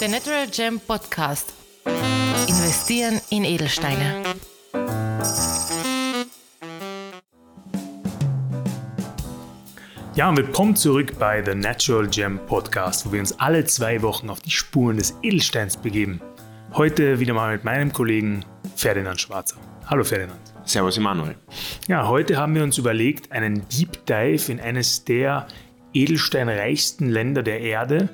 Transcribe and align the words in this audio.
Der 0.00 0.08
Natural 0.08 0.46
Gem 0.46 0.78
Podcast. 0.78 1.52
Investieren 2.46 3.20
in 3.30 3.44
Edelsteine. 3.44 4.22
Ja, 10.14 10.28
und 10.28 10.36
willkommen 10.36 10.76
zurück 10.76 11.18
bei 11.18 11.44
The 11.44 11.56
Natural 11.56 12.06
Gem 12.06 12.38
Podcast, 12.46 13.06
wo 13.06 13.12
wir 13.12 13.18
uns 13.18 13.36
alle 13.40 13.64
zwei 13.64 14.00
Wochen 14.02 14.30
auf 14.30 14.38
die 14.38 14.52
Spuren 14.52 14.98
des 14.98 15.16
Edelsteins 15.22 15.76
begeben. 15.76 16.20
Heute 16.74 17.18
wieder 17.18 17.34
mal 17.34 17.54
mit 17.54 17.64
meinem 17.64 17.92
Kollegen 17.92 18.44
Ferdinand 18.76 19.20
Schwarzer. 19.20 19.56
Hallo 19.86 20.04
Ferdinand. 20.04 20.38
Servus 20.64 20.96
Emanuel. 20.96 21.34
Ja, 21.88 22.06
heute 22.06 22.36
haben 22.36 22.54
wir 22.54 22.62
uns 22.62 22.78
überlegt, 22.78 23.32
einen 23.32 23.66
Deep 23.68 24.06
Dive 24.06 24.52
in 24.52 24.60
eines 24.60 25.04
der 25.04 25.48
edelsteinreichsten 25.92 27.10
Länder 27.10 27.42
der 27.42 27.60
Erde, 27.60 28.10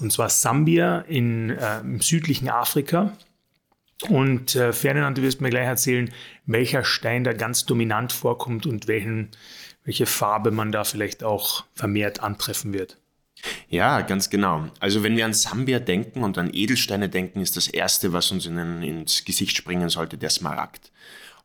und 0.00 0.12
zwar 0.12 0.28
Sambia 0.28 1.00
in, 1.00 1.50
äh, 1.50 1.80
im 1.80 2.00
südlichen 2.00 2.48
Afrika. 2.48 3.12
Und 4.08 4.54
äh, 4.54 4.72
Ferdinand, 4.72 5.18
du 5.18 5.22
wirst 5.22 5.40
mir 5.40 5.50
gleich 5.50 5.66
erzählen, 5.66 6.12
welcher 6.46 6.84
Stein 6.84 7.24
da 7.24 7.32
ganz 7.32 7.64
dominant 7.64 8.12
vorkommt 8.12 8.64
und 8.66 8.86
welchen, 8.86 9.30
welche 9.84 10.06
Farbe 10.06 10.50
man 10.50 10.70
da 10.70 10.84
vielleicht 10.84 11.24
auch 11.24 11.64
vermehrt 11.74 12.20
antreffen 12.20 12.72
wird. 12.72 12.96
Ja, 13.68 14.00
ganz 14.00 14.30
genau. 14.30 14.68
Also 14.80 15.02
wenn 15.02 15.16
wir 15.16 15.24
an 15.24 15.34
Sambia 15.34 15.78
denken 15.78 16.22
und 16.22 16.38
an 16.38 16.50
Edelsteine 16.52 17.08
denken, 17.08 17.40
ist 17.40 17.56
das 17.56 17.68
Erste, 17.68 18.12
was 18.12 18.30
uns 18.30 18.46
in, 18.46 18.82
ins 18.82 19.24
Gesicht 19.24 19.56
springen 19.56 19.88
sollte, 19.88 20.16
der 20.18 20.30
Smaragd. 20.30 20.90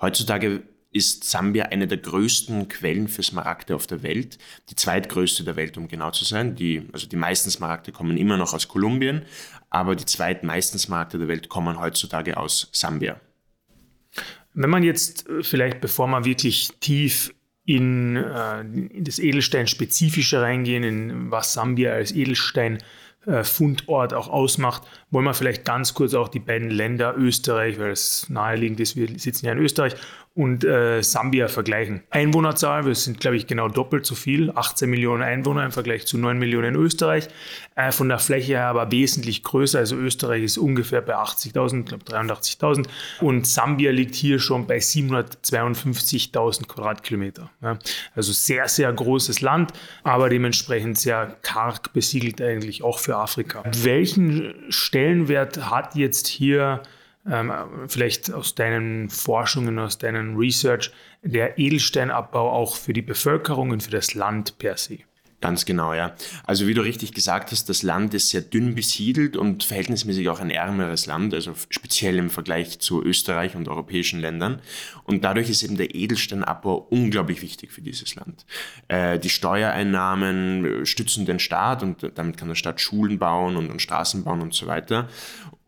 Heutzutage 0.02 0.63
ist 0.93 1.23
Sambia 1.23 1.65
eine 1.65 1.88
der 1.88 1.97
größten 1.97 2.67
Quellen 2.70 3.07
für 3.07 3.23
Smaragde 3.23 3.75
auf 3.75 3.88
der 3.88 4.03
Welt, 4.03 4.38
die 4.70 4.75
zweitgrößte 4.75 5.43
der 5.43 5.55
Welt, 5.55 5.77
um 5.77 5.88
genau 5.88 6.11
zu 6.11 6.23
sein. 6.23 6.55
Die, 6.55 6.88
also 6.93 7.07
die 7.07 7.16
meisten 7.16 7.49
Smaragde 7.49 7.91
kommen 7.91 8.17
immer 8.17 8.38
noch 8.38 8.53
aus 8.53 8.67
Kolumbien, 8.67 9.23
aber 9.69 9.95
die 9.95 10.05
zweitmeisten 10.05 10.80
Smaragde 10.80 11.17
der 11.17 11.27
Welt 11.27 11.50
kommen 11.50 11.80
heutzutage 11.80 12.38
aus 12.38 12.69
Sambia. 12.72 13.19
Wenn 14.53 14.69
man 14.69 14.83
jetzt 14.83 15.27
äh, 15.27 15.44
vielleicht, 15.44 15.81
bevor 15.81 16.08
man 16.08 16.25
wirklich 16.25 16.69
tief 16.80 17.33
in, 17.66 18.17
äh, 18.17 18.61
in 18.61 19.03
das 19.03 19.19
Edelstein-Spezifische 19.19 20.41
reingehen, 20.41 20.83
in 20.83 21.31
was 21.31 21.53
Sambia 21.53 21.94
als 21.94 22.11
Edelstein 22.11 22.78
äh, 23.25 23.44
Fundort 23.44 24.13
auch 24.13 24.28
ausmacht, 24.28 24.83
wollen 25.09 25.25
wir 25.25 25.33
vielleicht 25.33 25.66
ganz 25.66 25.94
kurz 25.94 26.13
auch 26.13 26.28
die 26.28 26.39
beiden 26.39 26.69
Länder 26.69 27.16
Österreich, 27.17 27.80
weil 27.80 27.91
es 27.91 28.30
naheliegend 28.30 28.80
ist, 28.80 28.95
wir 28.95 29.07
sitzen 29.17 29.45
ja 29.45 29.53
in 29.53 29.59
Österreich, 29.59 29.95
und 30.36 30.64
äh, 30.64 31.03
Sambia 31.03 31.48
vergleichen. 31.48 32.02
Einwohnerzahl, 32.09 32.88
wir 32.88 32.95
sind, 32.95 33.20
glaube 33.20 33.38
ich, 33.38 33.45
genau 33.45 33.67
doppelt 33.67 34.03
so 34.03 34.16
viel, 34.16 34.50
18 34.50 34.90
Millionen 34.90 35.22
Einwohner 35.22 35.64
im 35.64 35.72
Vergleich 35.72 36.08
zu 36.08 36.17
9 36.17 36.40
Millionen 36.40 36.73
in 36.73 36.81
Österreich. 36.81 37.28
Äh, 37.75 37.92
von 37.92 38.09
der 38.09 38.17
Fläche 38.17 38.53
her 38.53 38.66
aber 38.66 38.92
wesentlich 38.92 39.44
größer, 39.44 39.78
also 39.78 39.95
Österreich 39.95 40.42
ist 40.44 40.58
ungefähr 40.58 41.02
bei 41.02 41.16
80.000, 41.16 41.80
ich 41.81 41.86
glaube 41.86 42.06
83.000 42.06 42.88
und 43.22 43.45
Sambia 43.45 43.92
liegt 43.92 44.16
hier 44.16 44.40
schon 44.40 44.66
bei 44.66 44.78
752.000 44.78 46.68
Quadratkilometer. 46.68 47.52
Ja. 47.62 47.78
Also 48.16 48.34
sehr, 48.34 48.68
sehr 48.68 48.92
großes 48.92 49.42
Land, 49.42 49.72
aber 50.03 50.30
dementsprechend 50.30 50.97
sehr 50.97 51.38
karg 51.44 51.94
besiegelt 51.94 52.42
eigentlich 52.42 52.84
auch 52.84 52.97
für 52.97 53.18
Afrika. 53.18 53.64
Welchen 53.84 54.56
Stellenwert 54.70 55.70
hat 55.70 55.95
jetzt 55.95 56.25
hier 56.25 56.81
vielleicht 57.88 58.33
aus 58.33 58.53
deinen 58.53 59.09
Forschungen, 59.09 59.79
aus 59.79 59.97
deinen 59.97 60.35
Research, 60.35 60.91
der 61.21 61.57
Edelsteinabbau 61.57 62.52
auch 62.52 62.75
für 62.75 62.93
die 62.93 63.02
Bevölkerung 63.02 63.71
und 63.71 63.83
für 63.83 63.91
das 63.91 64.13
Land 64.13 64.57
per 64.57 64.77
se? 64.77 64.99
Ganz 65.44 65.66
genau, 65.66 65.94
ja. 65.94 66.16
Also 66.45 66.67
wie 66.67 66.73
du 66.73 66.79
richtig 66.79 67.11
gesagt 67.11 67.51
hast, 67.51 67.67
das 67.67 67.83
Land 67.83 68.13
ist 68.13 68.29
sehr 68.29 68.39
dünn 68.39 68.75
besiedelt 68.75 69.35
und 69.35 69.66
verhältnismäßig 69.66 70.29
auch 70.29 70.39
ein 70.39 70.49
ärmeres 70.49 71.05
Land, 71.05 71.33
also 71.33 71.51
speziell 71.69 72.17
im 72.17 72.29
Vergleich 72.29 72.79
zu 72.79 73.03
Österreich 73.03 73.53
und 73.57 73.67
europäischen 73.67 74.22
Ländern. 74.22 74.62
Und 75.03 75.25
dadurch 75.25 75.50
ist 75.50 75.62
eben 75.62 75.75
der 75.75 75.95
Edelsteinabbau 75.95 76.88
unglaublich 76.89 77.41
wichtig 77.41 77.73
für 77.73 77.81
dieses 77.81 78.16
Land. 78.16 78.45
Äh, 78.88 79.19
die 79.19 79.29
Steuereinnahmen 79.29 80.85
stützen 80.85 81.25
den 81.25 81.39
Staat 81.39 81.83
und 81.83 82.09
damit 82.16 82.38
kann 82.38 82.47
der 82.47 82.56
Staat 82.56 82.79
Schulen 82.79 83.19
bauen 83.19 83.57
und, 83.57 83.69
und 83.69 83.81
Straßen 83.81 84.23
bauen 84.23 84.39
und 84.39 84.53
so 84.53 84.67
weiter 84.67 85.09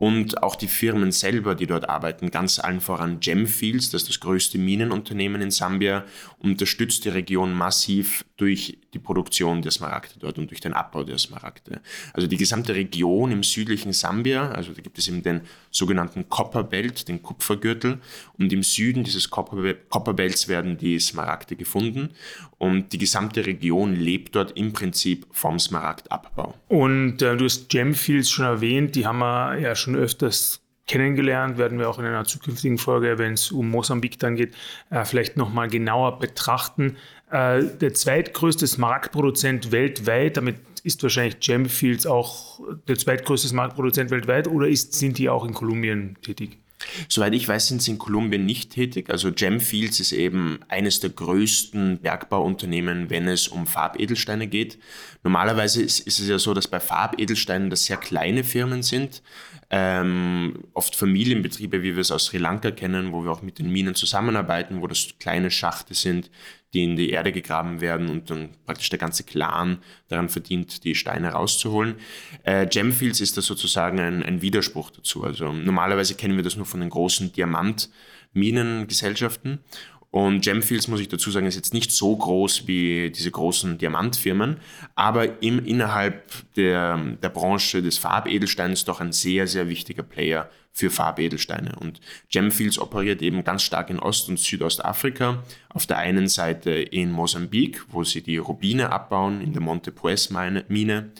und 0.06 0.44
auch 0.44 0.56
die 0.56 0.68
Firmen 0.68 1.12
selber, 1.12 1.56
die 1.56 1.66
dort 1.66 1.90
arbeiten, 1.90 2.30
ganz 2.30 2.60
allen 2.60 2.80
voran 2.80 3.22
Gemfields, 3.22 3.90
das 3.90 4.04
ist 4.04 4.10
das 4.10 4.20
größte 4.20 4.60
Minenunternehmen 4.60 5.42
in 5.42 5.50
Sambia, 5.50 6.04
unterstützt 6.38 7.06
die 7.06 7.10
Region 7.10 7.56
massiv 7.56 8.24
durch 8.38 8.78
die 8.94 9.00
Produktion 9.00 9.62
der 9.62 9.72
Smaragde 9.72 10.16
dort 10.20 10.38
und 10.38 10.52
durch 10.52 10.60
den 10.60 10.74
Abbau 10.74 11.04
der 11.04 11.18
Smaragde. 11.18 11.82
Also 12.14 12.28
die 12.28 12.38
gesamte 12.38 12.76
Region 12.76 13.32
im 13.32 13.44
südlichen 13.44 13.94
Sambia, 13.94 14.50
also 14.50 14.74
da 14.74 14.82
gibt 14.82 14.98
es 14.98 15.08
eben 15.08 15.24
den 15.24 15.42
sogenannten 15.72 16.28
Copperbelt, 16.28 17.08
den 17.08 17.22
Kupfergürtel, 17.22 18.00
und 18.38 18.52
im 18.52 18.64
Süden 18.64 19.04
dieses 19.04 19.30
Copperbelts 19.30 20.48
werden 20.48 20.78
die 20.78 21.00
Smaragde 21.00 21.56
gefunden 21.56 22.10
und 22.58 22.92
die 22.92 22.98
gesamte 22.98 23.46
Region 23.46 23.96
lebt 23.96 24.36
dort 24.36 24.58
im 24.58 24.74
Prinzip 24.74 25.26
vom 25.32 25.58
Smaragdabbau. 25.58 26.54
Und 26.68 27.22
äh, 27.22 27.38
du 27.38 27.46
hast 27.46 27.70
Gemfields 27.70 28.30
schon 28.30 28.46
erwähnt, 28.46 28.96
die 28.96 29.06
haben 29.06 29.20
wir 29.20 29.58
ja 29.60 29.76
schon 29.76 29.86
schon 29.86 29.96
öfters 29.96 30.62
kennengelernt, 30.88 31.58
werden 31.58 31.80
wir 31.80 31.90
auch 31.90 32.00
in 32.00 32.06
einer 32.06 32.26
zukünftigen 32.26 32.78
Folge, 32.78 33.18
wenn 33.18 33.34
es 33.34 33.52
um 33.52 33.70
Mosambik 33.70 34.20
dann 34.20 34.36
geht, 34.36 34.54
äh, 34.90 35.04
vielleicht 35.06 35.38
nochmal 35.38 35.68
genauer 35.68 36.20
betrachten. 36.20 36.98
Äh, 37.32 37.64
der 37.64 37.94
zweitgrößte 37.94 38.68
Smaragdproduzent 38.68 39.72
weltweit, 39.72 40.38
damit 40.38 40.58
ist 40.84 41.02
wahrscheinlich 41.02 41.40
Gemfields 41.40 42.06
auch 42.06 42.60
der 42.88 42.98
zweitgrößte 42.98 43.48
Smaragdproduzent 43.48 44.12
weltweit 44.12 44.48
oder 44.48 44.68
ist, 44.68 44.94
sind 44.94 45.18
die 45.18 45.30
auch 45.30 45.44
in 45.46 45.54
Kolumbien 45.54 46.16
tätig? 46.22 46.60
Soweit 47.10 47.34
ich 47.34 47.48
weiß, 47.48 47.68
sind 47.68 47.82
sie 47.82 47.92
in 47.92 47.98
Kolumbien 47.98 48.46
nicht 48.46 48.72
tätig. 48.72 49.10
Also 49.10 49.32
Gemfields 49.32 50.00
ist 50.00 50.12
eben 50.12 50.60
eines 50.68 51.00
der 51.00 51.10
größten 51.10 52.00
Bergbauunternehmen, 52.00 53.10
wenn 53.10 53.28
es 53.28 53.48
um 53.48 53.68
Farbedelsteine 53.68 54.48
geht. 54.48 54.78
Normalerweise 55.24 55.82
ist, 55.82 56.00
ist 56.00 56.20
es 56.20 56.28
ja 56.28 56.40
so, 56.40 56.54
dass 56.54 56.68
bei 56.68 56.80
Farbedelsteinen 56.80 57.70
das 57.70 57.86
sehr 57.86 57.98
kleine 57.98 58.44
Firmen 58.44 58.84
sind, 58.84 59.22
ähm, 59.70 60.64
oft 60.74 60.96
Familienbetriebe, 60.96 61.82
wie 61.82 61.96
wir 61.96 62.02
es 62.02 62.12
aus 62.12 62.26
Sri 62.26 62.38
Lanka 62.38 62.72
kennen, 62.72 63.12
wo 63.12 63.24
wir 63.24 63.32
auch 63.32 63.42
mit 63.42 63.60
den 63.60 63.72
Minen 63.72 63.96
zusammenarbeiten, 63.96 64.82
wo 64.82 64.88
das 64.88 65.16
kleine 65.20 65.50
Schachte 65.50 65.94
sind, 65.94 66.30
die 66.76 66.84
in 66.84 66.96
die 66.98 67.10
Erde 67.10 67.32
gegraben 67.32 67.82
werden 67.82 68.10
und 68.10 68.30
dann 68.30 68.50
praktisch 68.66 68.90
der 68.90 69.00
ganze 69.00 69.24
Clan 69.24 69.80
daran 70.10 70.30
verdient, 70.30 70.84
die 70.84 70.94
Steine 70.94 71.30
rauszuholen. 71.30 71.96
Äh, 72.44 72.68
Gemfields 72.68 73.22
ist 73.22 73.38
da 73.38 73.42
sozusagen 73.42 73.98
ein, 74.00 74.22
ein 74.22 74.42
Widerspruch 74.42 74.92
dazu. 74.92 75.24
Also 75.24 75.54
normalerweise 75.54 76.16
kennen 76.16 76.36
wir 76.36 76.44
das 76.44 76.58
nur 76.58 76.66
von 76.66 76.82
den 76.82 76.90
großen 76.90 77.32
Diamantminengesellschaften 77.32 79.60
und 80.16 80.46
Gemfields, 80.46 80.88
muss 80.88 81.02
ich 81.02 81.10
dazu 81.10 81.30
sagen, 81.30 81.46
ist 81.46 81.58
jetzt 81.58 81.74
nicht 81.74 81.92
so 81.92 82.16
groß 82.16 82.68
wie 82.68 83.12
diese 83.12 83.32
großen 83.32 83.78
Diamantfirmen, 83.78 84.62
aber 84.96 85.44
im, 85.44 85.66
innerhalb 85.66 86.32
der, 86.56 87.18
der 87.22 87.28
Branche 87.28 87.82
des 87.82 87.98
Farbedelsteins 87.98 88.86
doch 88.86 89.02
ein 89.02 89.12
sehr, 89.12 89.46
sehr 89.46 89.68
wichtiger 89.68 90.04
Player 90.04 90.50
für 90.72 90.90
Farbedelsteine. 90.90 91.76
Und 91.82 92.00
Gemfields 92.32 92.80
operiert 92.80 93.22
eben 93.22 93.44
ganz 93.44 93.64
stark 93.64 93.90
in 93.90 94.00
Ost- 94.00 94.30
und 94.30 94.40
Südostafrika. 94.40 95.44
Auf 95.68 95.86
der 95.86 95.98
einen 95.98 96.30
Seite 96.30 96.72
in 96.72 97.12
Mosambik, 97.12 97.84
wo 97.90 98.06
sie 98.06 98.22
die 98.22 98.38
Rubine 98.38 98.94
abbauen, 98.94 99.42
in 99.42 99.52
der 99.52 99.62
Monte 99.62 99.92
Pues 99.92 100.30
Mine. 100.30 101.12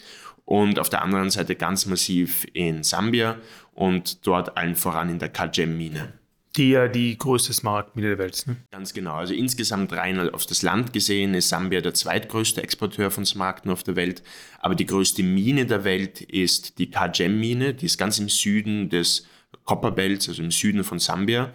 Und 0.46 0.80
auf 0.80 0.88
der 0.88 1.02
anderen 1.02 1.32
Seite 1.32 1.58
ganz 1.58 1.86
massiv 1.86 2.48
in 2.54 2.82
Sambia 2.82 3.36
und 3.74 4.26
dort 4.26 4.56
allen 4.56 4.78
voran 4.78 5.10
in 5.10 5.20
der 5.20 5.28
Kajem-Mine 5.28 6.14
die 6.58 6.70
ja 6.70 6.88
die 6.88 7.18
größte 7.18 7.54
Smaragdmine 7.54 8.10
der 8.10 8.18
Welt 8.18 8.36
ist. 8.36 8.48
Ne? 8.48 8.58
Ganz 8.72 8.94
genau. 8.94 9.16
Also 9.16 9.34
insgesamt 9.34 9.92
rein 9.94 10.30
auf 10.30 10.46
das 10.46 10.62
Land 10.62 10.94
gesehen 10.94 11.34
ist 11.34 11.50
Sambia 11.50 11.82
der 11.82 11.94
zweitgrößte 11.94 12.64
Exporteur 12.64 13.12
von 13.12 13.26
Smaragden 13.26 13.72
auf 13.72 13.84
der 13.84 13.96
Welt. 13.96 14.24
Aber 14.60 14.76
die 14.76 14.86
größte 14.86 15.24
Mine 15.24 15.66
der 15.66 15.84
Welt 15.84 16.22
ist 16.22 16.78
die 16.80 16.90
Kajem-Mine. 16.90 17.74
Die 17.74 17.86
ist 17.86 17.98
ganz 17.98 18.20
im 18.20 18.30
Süden 18.30 18.90
des 18.90 19.28
Copperbelts, 19.66 20.30
also 20.30 20.42
im 20.44 20.52
Süden 20.52 20.84
von 20.84 21.00
Sambia. 21.00 21.52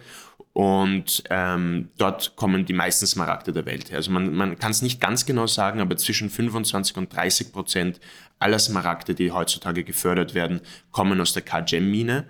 Und 0.53 1.23
ähm, 1.29 1.89
dort 1.97 2.35
kommen 2.35 2.65
die 2.65 2.73
meisten 2.73 3.07
Smaragde 3.07 3.53
der 3.53 3.65
Welt 3.65 3.89
her. 3.89 3.97
Also 3.97 4.11
man, 4.11 4.33
man 4.35 4.59
kann 4.59 4.71
es 4.71 4.81
nicht 4.81 4.99
ganz 4.99 5.25
genau 5.25 5.47
sagen, 5.47 5.79
aber 5.79 5.95
zwischen 5.95 6.29
25 6.29 6.97
und 6.97 7.15
30 7.15 7.53
Prozent 7.53 8.01
aller 8.37 8.59
Smaragde, 8.59 9.15
die 9.15 9.31
heutzutage 9.31 9.83
gefördert 9.85 10.33
werden, 10.33 10.59
kommen 10.91 11.21
aus 11.21 11.31
der 11.31 11.43
Kajem-Mine. 11.43 12.27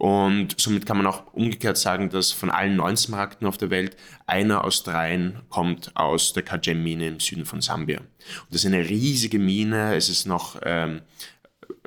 Und 0.00 0.58
somit 0.58 0.86
kann 0.86 0.96
man 0.96 1.06
auch 1.06 1.34
umgekehrt 1.34 1.76
sagen, 1.76 2.08
dass 2.08 2.32
von 2.32 2.48
allen 2.48 2.76
neun 2.76 2.96
Smaragden 2.96 3.46
auf 3.46 3.58
der 3.58 3.68
Welt 3.68 3.98
einer 4.26 4.64
aus 4.64 4.82
dreien 4.82 5.40
kommt 5.50 5.94
aus 5.94 6.32
der 6.32 6.42
Kajem-Mine 6.42 7.06
im 7.06 7.20
Süden 7.20 7.44
von 7.44 7.60
Sambia. 7.60 7.98
Und 7.98 8.08
das 8.48 8.64
ist 8.64 8.66
eine 8.66 8.88
riesige 8.88 9.38
Mine. 9.38 9.94
Es 9.94 10.08
ist 10.08 10.24
noch 10.24 10.58
ähm, 10.64 11.02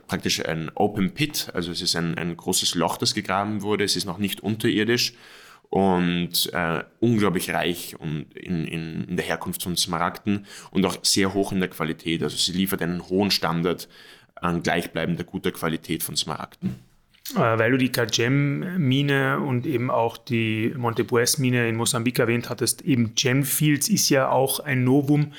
praktisch 0.05 0.45
ein 0.45 0.69
Open 0.75 1.15
Pit, 1.15 1.49
also 1.55 1.71
es 1.71 1.81
ist 1.81 1.95
ein, 1.95 2.15
ein 2.15 2.37
großes 2.37 2.75
Loch, 2.75 2.97
das 2.97 3.15
gegraben 3.15 3.63
wurde. 3.63 3.83
Es 3.83 3.95
ist 3.95 4.05
noch 4.05 4.19
nicht 4.19 4.41
unterirdisch 4.41 5.13
und 5.71 6.53
äh, 6.53 6.83
unglaublich 6.99 7.49
reich 7.49 7.99
und 7.99 8.31
in, 8.37 8.67
in, 8.67 9.05
in 9.05 9.17
der 9.17 9.25
Herkunft 9.25 9.63
von 9.63 9.75
Smaragden 9.75 10.45
und 10.69 10.85
auch 10.85 10.97
sehr 11.01 11.33
hoch 11.33 11.51
in 11.51 11.61
der 11.61 11.69
Qualität. 11.69 12.21
Also 12.21 12.37
sie 12.37 12.51
liefert 12.51 12.83
einen 12.83 13.09
hohen 13.09 13.31
Standard 13.31 13.89
an 14.35 14.61
gleichbleibender 14.61 15.23
guter 15.23 15.51
Qualität 15.51 16.03
von 16.03 16.15
Smaragden. 16.15 16.92
Äh, 17.31 17.57
weil 17.57 17.71
du 17.71 17.77
die 17.77 17.91
Kagem-Mine 17.91 19.39
und 19.39 19.65
eben 19.65 19.89
auch 19.89 20.17
die 20.17 20.73
Montepuez-Mine 20.75 21.69
in 21.69 21.77
Mosambik 21.77 22.19
erwähnt 22.19 22.49
hattest, 22.49 22.81
eben 22.81 23.15
Gemfields 23.15 23.87
ist 23.89 24.09
ja 24.09 24.29
auch 24.29 24.59
ein 24.59 24.83
Novum 24.83 25.31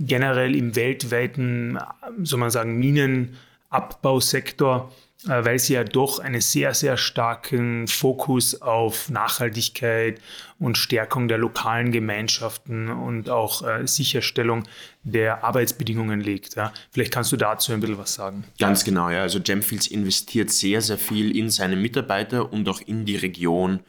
generell 0.00 0.56
im 0.56 0.76
weltweiten, 0.76 1.78
soll 2.22 2.40
man 2.40 2.50
sagen, 2.50 2.78
Minenabbausektor 2.78 4.92
weil 5.24 5.58
sie 5.58 5.74
ja 5.74 5.82
doch 5.82 6.20
einen 6.20 6.40
sehr, 6.40 6.74
sehr 6.74 6.96
starken 6.96 7.88
Fokus 7.88 8.62
auf 8.62 9.10
Nachhaltigkeit 9.10 10.20
und 10.60 10.78
Stärkung 10.78 11.26
der 11.26 11.38
lokalen 11.38 11.90
Gemeinschaften 11.90 12.88
und 12.88 13.28
auch 13.28 13.66
äh, 13.66 13.86
Sicherstellung 13.86 14.64
der 15.02 15.42
Arbeitsbedingungen 15.42 16.20
legt. 16.20 16.54
Ja. 16.54 16.72
Vielleicht 16.92 17.12
kannst 17.12 17.32
du 17.32 17.36
dazu 17.36 17.72
ein 17.72 17.80
bisschen 17.80 17.98
was 17.98 18.14
sagen. 18.14 18.44
Ganz 18.60 18.84
genau, 18.84 19.10
ja. 19.10 19.22
Also 19.22 19.40
Gemfields 19.40 19.88
investiert 19.88 20.50
sehr, 20.50 20.80
sehr 20.82 20.98
viel 20.98 21.36
in 21.36 21.50
seine 21.50 21.76
Mitarbeiter 21.76 22.52
und 22.52 22.68
auch 22.68 22.80
in 22.80 23.04
die 23.04 23.16
Region, 23.16 23.80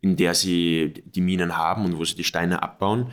in 0.00 0.16
der 0.16 0.34
sie 0.34 0.94
die 1.04 1.20
Minen 1.20 1.56
haben 1.56 1.84
und 1.84 1.98
wo 1.98 2.04
sie 2.04 2.14
die 2.14 2.24
Steine 2.24 2.62
abbauen. 2.62 3.10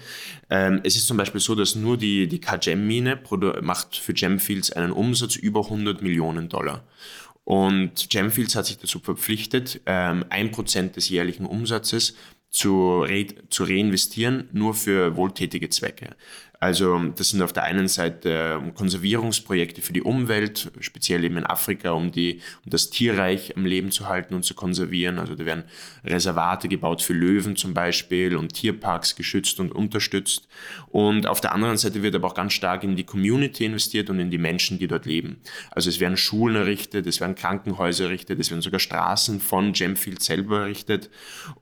Ähm, 0.50 0.81
es 0.83 0.95
ist 0.95 1.07
zum 1.07 1.18
Beispiel 1.18 1.42
so, 1.42 1.56
dass 1.56 1.75
nur 1.75 1.98
die, 1.98 2.27
die 2.27 2.39
Kagem-Mine 2.39 3.19
macht 3.62 3.98
für 3.98 4.13
Gemfields 4.13 4.72
einen 4.72 4.92
Umsatz 4.92 5.36
über 5.36 5.62
100 5.62 6.01
Millionen 6.01 6.48
Dollar. 6.48 6.83
Und 7.45 8.09
Gemfields 8.09 8.56
hat 8.56 8.65
sich 8.65 8.80
dazu 8.80 9.00
verpflichtet, 9.00 9.80
ähm, 9.86 10.25
ein 10.30 10.51
Prozent 10.51 10.95
des 10.95 11.09
jährlichen 11.09 11.45
Umsatzes 11.45 12.15
zu, 12.50 13.01
re 13.01 13.27
zu 13.50 13.63
reinvestieren, 13.65 14.50
nur 14.51 14.74
für 14.74 15.15
wohltätige 15.15 15.69
Zwecke. 15.69 16.15
Also 16.65 17.00
das 17.15 17.29
sind 17.29 17.44
auf 17.44 17.53
der 17.53 17.62
einen 17.62 17.88
Seite 17.88 18.59
ähm, 18.59 18.73
Konservierungsprojekte 18.73 19.83
für 19.83 19.94
die 19.94 20.01
Umwelt, 20.01 20.71
speziell 20.79 21.23
eben 21.23 21.38
in 21.38 21.45
Afrika, 21.45 21.91
um, 21.91 22.12
die, 22.12 22.41
um 22.65 22.71
das 22.71 22.89
Tierreich 22.89 23.56
am 23.56 23.67
Leben 23.67 23.91
zu 23.91 24.07
halten 24.07 24.33
und 24.33 24.45
zu 24.45 24.56
konservieren. 24.56 25.19
Also 25.19 25.35
da 25.35 25.45
werden 25.45 25.65
Reservate 26.03 26.67
gebaut 26.67 27.03
für 27.03 27.13
Löwen 27.13 27.56
zum 27.56 27.75
Beispiel 27.75 28.35
und 28.35 28.56
Tierparks 28.56 29.15
geschützt 29.15 29.59
und 29.59 29.73
unterstützt. 29.73 30.47
Und 30.88 31.27
auf 31.27 31.39
der 31.39 31.53
anderen 31.53 31.77
Seite 31.77 32.01
wird 32.01 32.15
aber 32.15 32.29
auch 32.29 32.33
ganz 32.33 32.53
stark 32.53 32.83
in 32.83 32.95
die 32.95 33.03
Community 33.03 33.65
investiert 33.65 34.09
und 34.09 34.19
in 34.19 34.31
die 34.31 34.39
Menschen, 34.39 34.79
die 34.79 34.88
dort 34.88 35.06
leben. 35.06 35.38
Also 35.69 35.89
es 35.89 36.00
werden 36.00 36.17
Schulen 36.17 36.56
errichtet, 36.56 37.06
es 37.06 37.21
werden 37.21 37.35
Krankenhäuser 37.35 38.06
errichtet, 38.06 38.39
es 38.39 38.50
werden 38.50 38.63
sogar 38.63 38.79
Straßen 38.79 39.39
von 39.39 39.73
Gemfield 39.73 40.23
selber 40.23 40.62
errichtet. 40.62 41.12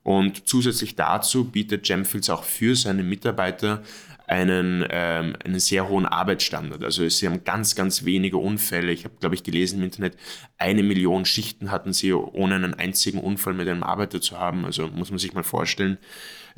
Und 0.03 0.47
zusätzlich 0.47 0.95
dazu 0.95 1.43
bietet 1.43 1.85
Gemfields 1.85 2.29
auch 2.29 2.45
für 2.45 2.77
seine 2.77 3.03
Mitarbeiter 3.03 3.83
einen, 4.27 4.85
ähm, 4.89 5.35
einen 5.43 5.59
sehr 5.59 5.89
hohen 5.89 6.05
Arbeitsstandard. 6.05 6.83
Also 6.83 7.07
sie 7.07 7.27
haben 7.27 7.43
ganz, 7.43 7.75
ganz 7.75 8.05
wenige 8.05 8.37
Unfälle. 8.37 8.91
Ich 8.91 9.03
habe, 9.03 9.15
glaube 9.19 9.35
ich, 9.35 9.43
gelesen 9.43 9.79
im 9.79 9.85
Internet, 9.85 10.17
eine 10.57 10.83
Million 10.83 11.25
Schichten 11.25 11.71
hatten 11.71 11.93
sie, 11.93 12.13
ohne 12.13 12.55
einen 12.55 12.73
einzigen 12.73 13.19
Unfall 13.19 13.53
mit 13.53 13.67
einem 13.67 13.83
Arbeiter 13.83 14.21
zu 14.21 14.39
haben. 14.39 14.65
Also 14.65 14.87
muss 14.87 15.09
man 15.09 15.19
sich 15.19 15.33
mal 15.33 15.43
vorstellen. 15.43 15.97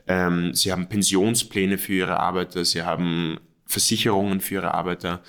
Ähm, 0.07 0.53
sie 0.53 0.71
haben 0.71 0.87
Pensionspläne 0.87 1.77
für 1.77 1.93
ihre 1.93 2.19
Arbeiter, 2.19 2.63
sie 2.63 2.83
haben 2.83 3.39
Versicherungen 3.65 4.41
für 4.41 4.55
ihre 4.55 4.73
Arbeiter. 4.73 5.21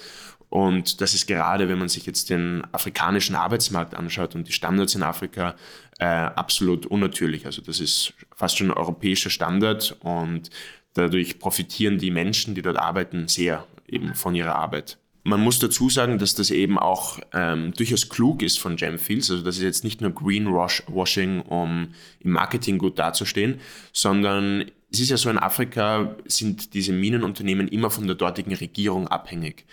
Und 0.48 1.00
das 1.00 1.14
ist 1.14 1.26
gerade, 1.26 1.68
wenn 1.68 1.78
man 1.78 1.88
sich 1.88 2.06
jetzt 2.06 2.30
den 2.30 2.62
afrikanischen 2.72 3.34
Arbeitsmarkt 3.34 3.94
anschaut 3.94 4.34
und 4.34 4.46
die 4.46 4.52
Standards 4.52 4.94
in 4.94 5.02
Afrika, 5.02 5.56
äh, 5.98 6.04
absolut 6.04 6.86
unnatürlich. 6.86 7.46
Also 7.46 7.62
das 7.62 7.80
ist 7.80 8.12
fast 8.34 8.58
schon 8.58 8.70
ein 8.70 8.76
europäischer 8.76 9.30
Standard 9.30 9.96
und 10.00 10.50
Dadurch 10.96 11.38
profitieren 11.38 11.98
die 11.98 12.10
Menschen, 12.10 12.54
die 12.54 12.62
dort 12.62 12.78
arbeiten, 12.78 13.28
sehr 13.28 13.66
eben 13.86 14.14
von 14.14 14.34
ihrer 14.34 14.54
Arbeit. 14.54 14.96
Man 15.24 15.42
muss 15.42 15.58
dazu 15.58 15.90
sagen, 15.90 16.18
dass 16.18 16.34
das 16.34 16.50
eben 16.50 16.78
auch 16.78 17.18
ähm, 17.34 17.72
durchaus 17.76 18.08
klug 18.08 18.42
ist 18.42 18.58
von 18.58 18.76
Gemfields. 18.76 19.30
Also 19.30 19.42
das 19.42 19.56
ist 19.56 19.62
jetzt 19.62 19.84
nicht 19.84 20.00
nur 20.00 20.12
Greenwashing, 20.12 21.42
um 21.42 21.88
im 22.20 22.30
Marketing 22.30 22.78
gut 22.78 22.98
dazustehen, 22.98 23.60
sondern 23.92 24.70
es 24.90 25.00
ist 25.00 25.10
ja 25.10 25.16
so, 25.18 25.28
in 25.28 25.38
Afrika 25.38 26.16
sind 26.24 26.72
diese 26.72 26.92
Minenunternehmen 26.92 27.68
immer 27.68 27.90
von 27.90 28.06
der 28.06 28.16
dortigen 28.16 28.54
Regierung 28.54 29.08
abhängig. 29.08 29.66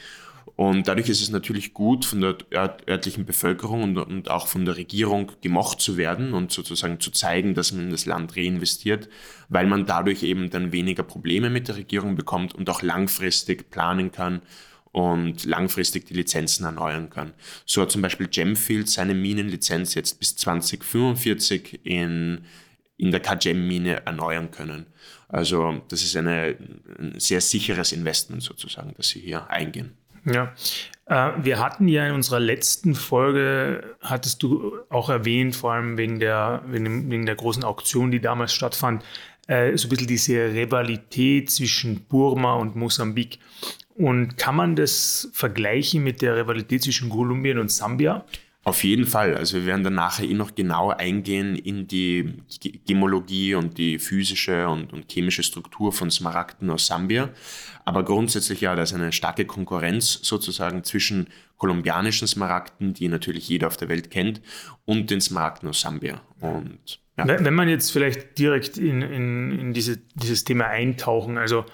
Und 0.56 0.88
dadurch 0.88 1.10
ist 1.10 1.22
es 1.22 1.32
natürlich 1.32 1.74
gut, 1.74 2.06
von 2.06 2.22
der 2.22 2.38
örtlichen 2.88 3.26
Bevölkerung 3.26 3.84
und, 3.84 3.98
und, 3.98 4.30
auch 4.30 4.48
von 4.48 4.66
der 4.66 4.78
Regierung 4.78 5.32
gemocht 5.42 5.82
zu 5.82 5.98
werden 5.98 6.34
und 6.34 6.52
sozusagen 6.52 7.00
zu 7.00 7.12
zeigen, 7.12 7.56
dass 7.56 7.72
man 7.72 7.86
in 7.86 7.92
das 7.92 8.06
Land 8.06 8.36
reinvestiert, 8.36 9.10
weil 9.50 9.66
man 9.66 9.86
dadurch 9.86 10.24
eben 10.24 10.50
dann 10.50 10.72
weniger 10.72 11.04
Probleme 11.04 11.50
mit 11.50 11.70
der 11.70 11.78
Regierung 11.78 12.16
bekommt 12.16 12.54
und 12.54 12.70
auch 12.70 12.82
langfristig 12.82 13.72
planen 13.72 14.12
kann 14.12 14.42
und 14.92 15.44
langfristig 15.46 16.06
die 16.06 16.14
Lizenzen 16.14 16.66
erneuern 16.66 17.10
kann. 17.10 17.34
So 17.66 17.82
hat 17.82 17.92
zum 17.92 18.04
Beispiel 18.04 18.28
Gemfield 18.28 18.88
seine 18.88 19.16
Minenlizenz 19.16 19.96
jetzt 19.96 20.20
bis 20.20 20.36
2045 20.36 21.82
in, 21.84 22.46
in 22.98 23.10
der 23.10 23.20
Kagem-Mine 23.20 24.06
erneuern 24.06 24.52
können. 24.52 24.86
Also 25.30 25.82
das 25.90 26.04
ist 26.04 26.16
eine, 26.16 26.56
ein 27.00 27.20
sehr 27.20 27.42
sicheres 27.42 27.92
Investment 27.92 28.44
sozusagen, 28.44 28.94
das 28.96 29.10
sie 29.10 29.20
hier 29.20 29.50
eingehen. 29.50 29.98
Ja, 30.26 30.54
äh, 31.06 31.32
wir 31.44 31.60
hatten 31.60 31.88
ja 31.88 32.08
in 32.08 32.14
unserer 32.14 32.40
letzten 32.40 32.96
Folge, 32.96 33.96
hattest 34.02 34.44
du 34.44 34.74
auch 34.90 35.10
erwähnt, 35.10 35.56
vor 35.56 35.74
allem 35.74 35.98
wegen 35.98 36.20
der, 36.20 36.64
wegen, 36.68 37.26
der 37.26 37.36
großen 37.36 37.64
Auktion, 37.64 38.12
die 38.12 38.22
damals 38.22 38.54
stattfand, 38.54 39.04
äh, 39.48 39.76
so 39.78 39.88
ein 39.88 39.90
bisschen 39.90 40.08
diese 40.08 40.54
Rivalität 40.54 41.52
zwischen 41.52 42.06
Burma 42.06 42.56
und 42.56 42.76
Mosambik. 42.76 43.40
Und 43.96 44.38
kann 44.38 44.56
man 44.56 44.76
das 44.76 45.30
vergleichen 45.34 46.04
mit 46.04 46.22
der 46.22 46.36
Rivalität 46.36 46.84
zwischen 46.84 47.10
Kolumbien 47.10 47.60
und 47.60 47.72
Sambia? 47.72 48.26
Auf 48.66 48.86
jeden 48.86 49.06
Fall. 49.06 49.36
Also 49.36 49.58
wir 49.58 49.66
werden 49.66 49.84
dann 49.84 49.96
nachher 49.96 50.26
eh 50.26 50.34
noch 50.34 50.56
genau 50.56 50.90
eingehen 50.90 51.56
in 51.56 51.86
die 51.86 52.34
Gemologie 52.88 53.56
und 53.56 53.78
die 53.78 54.00
physische 54.00 54.70
und, 54.70 54.94
und 54.94 55.12
chemische 55.12 55.44
Struktur 55.44 55.92
von 55.92 56.10
Smaragden 56.10 56.70
aus 56.70 56.88
Sambia. 56.88 57.30
Aber 57.84 58.04
grundsätzlich 58.06 58.62
ja, 58.62 58.74
da 58.76 58.84
ist 58.84 58.94
eine 58.94 59.12
starke 59.12 59.44
Konkurrenz 59.46 60.20
sozusagen 60.22 60.86
zwischen 60.86 61.28
kolumbianischen 61.58 62.28
Smaragden, 62.28 62.94
die 62.94 63.10
natürlich 63.10 63.50
jeder 63.50 63.68
auf 63.68 63.76
der 63.76 63.90
Welt 63.90 64.10
kennt, 64.10 64.42
und 64.86 65.12
den 65.12 65.20
Smaragden 65.20 65.68
aus 65.68 65.82
Sambia. 65.82 66.22
Und, 66.40 67.02
ja. 67.18 67.28
Wenn 67.28 67.54
man 67.54 67.68
jetzt 67.68 67.92
vielleicht 67.92 68.38
direkt 68.40 68.78
in, 68.78 69.02
in, 69.02 69.60
in 69.60 69.74
diese, 69.74 69.98
dieses 70.16 70.46
Thema 70.46 70.68
eintauchen, 70.68 71.38
also 71.38 71.66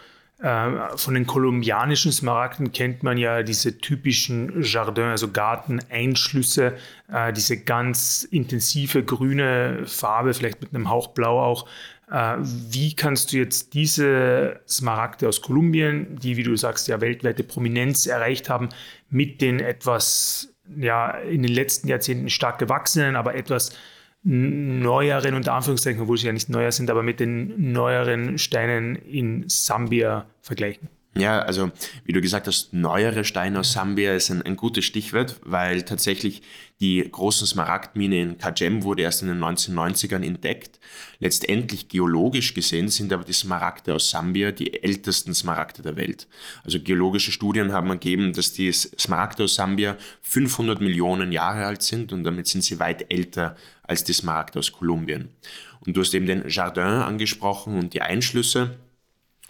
von 0.42 1.14
den 1.14 1.28
kolumbianischen 1.28 2.14
Smaragden 2.14 2.72
kennt 2.72 3.04
man 3.04 3.18
ja 3.18 3.44
diese 3.44 3.78
typischen 3.78 4.62
Jardin, 4.62 5.06
also 5.06 5.32
Garteneinschlüsse, 5.32 6.78
äh, 7.12 7.34
diese 7.34 7.58
ganz 7.58 8.24
intensive 8.24 9.04
grüne 9.04 9.86
Farbe, 9.86 10.34
vielleicht 10.34 10.62
mit 10.62 10.74
einem 10.74 10.90
Hauch 10.90 11.10
Blau 11.10 11.42
auch. 11.42 11.68
Äh, 12.10 12.38
wie 12.40 12.96
kannst 12.96 13.34
du 13.34 13.38
jetzt 13.38 13.74
diese 13.74 14.62
Smaragde 14.66 15.28
aus 15.28 15.42
Kolumbien, 15.42 16.18
die, 16.18 16.38
wie 16.38 16.44
du 16.44 16.56
sagst, 16.56 16.88
ja 16.88 17.02
weltweite 17.02 17.44
Prominenz 17.44 18.08
erreicht 18.08 18.50
haben, 18.50 18.70
mit 19.10 19.42
den 19.42 19.60
etwas, 19.60 20.54
ja, 20.78 21.12
in 21.12 21.44
den 21.44 21.52
letzten 21.52 21.90
Jahrzehnten 21.90 22.30
stark 22.30 22.60
gewachsenen, 22.60 23.18
aber 23.18 23.36
etwas 23.36 23.78
neueren, 24.24 25.36
unter 25.36 25.54
Anführungszeichen, 25.54 26.02
obwohl 26.02 26.18
sie 26.18 26.28
ja 26.28 26.34
nicht 26.34 26.50
neuer 26.50 26.72
sind, 26.72 26.90
aber 26.90 27.04
mit 27.04 27.20
den 27.20 27.72
neueren 27.72 28.38
Steinen 28.38 28.96
in 28.96 29.46
Sambia 29.48 30.26
vergleichen? 30.42 30.90
Ja, 31.20 31.40
also 31.40 31.72
wie 32.06 32.14
du 32.14 32.22
gesagt 32.22 32.48
hast, 32.48 32.74
neuere 32.74 33.26
Steine 33.26 33.60
aus 33.60 33.74
Sambia 33.74 34.16
ist 34.16 34.30
ein, 34.30 34.42
ein 34.42 34.56
gutes 34.56 34.86
Stichwort, 34.86 35.40
weil 35.44 35.84
tatsächlich 35.84 36.42
die 36.80 37.06
großen 37.12 37.46
Smaragdmine 37.46 38.22
in 38.22 38.38
Kajem 38.38 38.84
wurde 38.84 39.02
erst 39.02 39.22
in 39.22 39.28
den 39.28 39.40
1990ern 39.40 40.26
entdeckt. 40.26 40.80
Letztendlich 41.20 41.90
geologisch 41.90 42.54
gesehen 42.54 42.88
sind 42.88 43.12
aber 43.12 43.26
die 43.26 43.34
Smaragde 43.34 43.94
aus 43.96 44.10
Sambia 44.10 44.54
die 44.54 44.82
ältesten 44.82 45.34
Smaragde 45.34 45.82
der 45.82 45.98
Welt. 45.98 46.28
Also 46.64 46.80
geologische 46.80 47.34
Studien 47.34 47.74
haben 47.74 47.90
ergeben, 47.90 48.32
dass 48.32 48.54
die 48.54 48.72
Smaragde 48.72 49.44
aus 49.44 49.56
Sambia 49.56 49.98
500 50.22 50.80
Millionen 50.80 51.34
Jahre 51.34 51.66
alt 51.66 51.82
sind 51.82 52.14
und 52.14 52.24
damit 52.24 52.48
sind 52.48 52.64
sie 52.64 52.80
weit 52.80 53.12
älter 53.12 53.58
als 53.84 54.06
die 54.06 54.14
Smaragde 54.14 54.60
aus 54.60 54.72
Kolumbien. 54.72 55.30
Und 55.86 55.98
du 55.98 56.02
hast 56.02 56.14
eben 56.14 56.28
den 56.28 56.48
Jardin 56.48 56.84
angesprochen 56.84 57.78
und 57.78 57.94
die 57.94 58.02
Einschlüsse. 58.02 58.78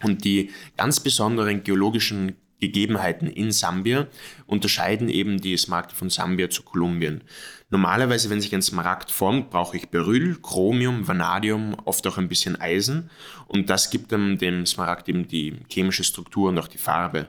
Und 0.02 0.24
die 0.24 0.50
ganz 0.76 1.00
besonderen 1.00 1.62
geologischen 1.62 2.36
Gegebenheiten 2.60 3.26
in 3.26 3.52
Sambia 3.52 4.06
unterscheiden 4.46 5.08
eben 5.08 5.40
die 5.40 5.56
Smaragde 5.56 5.94
von 5.94 6.10
Sambia 6.10 6.50
zu 6.50 6.62
Kolumbien. 6.62 7.22
Normalerweise, 7.70 8.30
wenn 8.30 8.40
sich 8.40 8.54
ein 8.54 8.62
Smaragd 8.62 9.10
formt, 9.10 9.50
brauche 9.50 9.76
ich 9.76 9.88
Beryl, 9.88 10.36
Chromium, 10.42 11.08
Vanadium, 11.08 11.74
oft 11.84 12.06
auch 12.06 12.18
ein 12.18 12.28
bisschen 12.28 12.60
Eisen 12.60 13.10
und 13.46 13.70
das 13.70 13.90
gibt 13.90 14.12
dann 14.12 14.38
dem 14.38 14.66
Smaragd 14.66 15.08
eben 15.08 15.26
die 15.26 15.56
chemische 15.70 16.04
Struktur 16.04 16.50
und 16.50 16.58
auch 16.58 16.68
die 16.68 16.78
Farbe. 16.78 17.28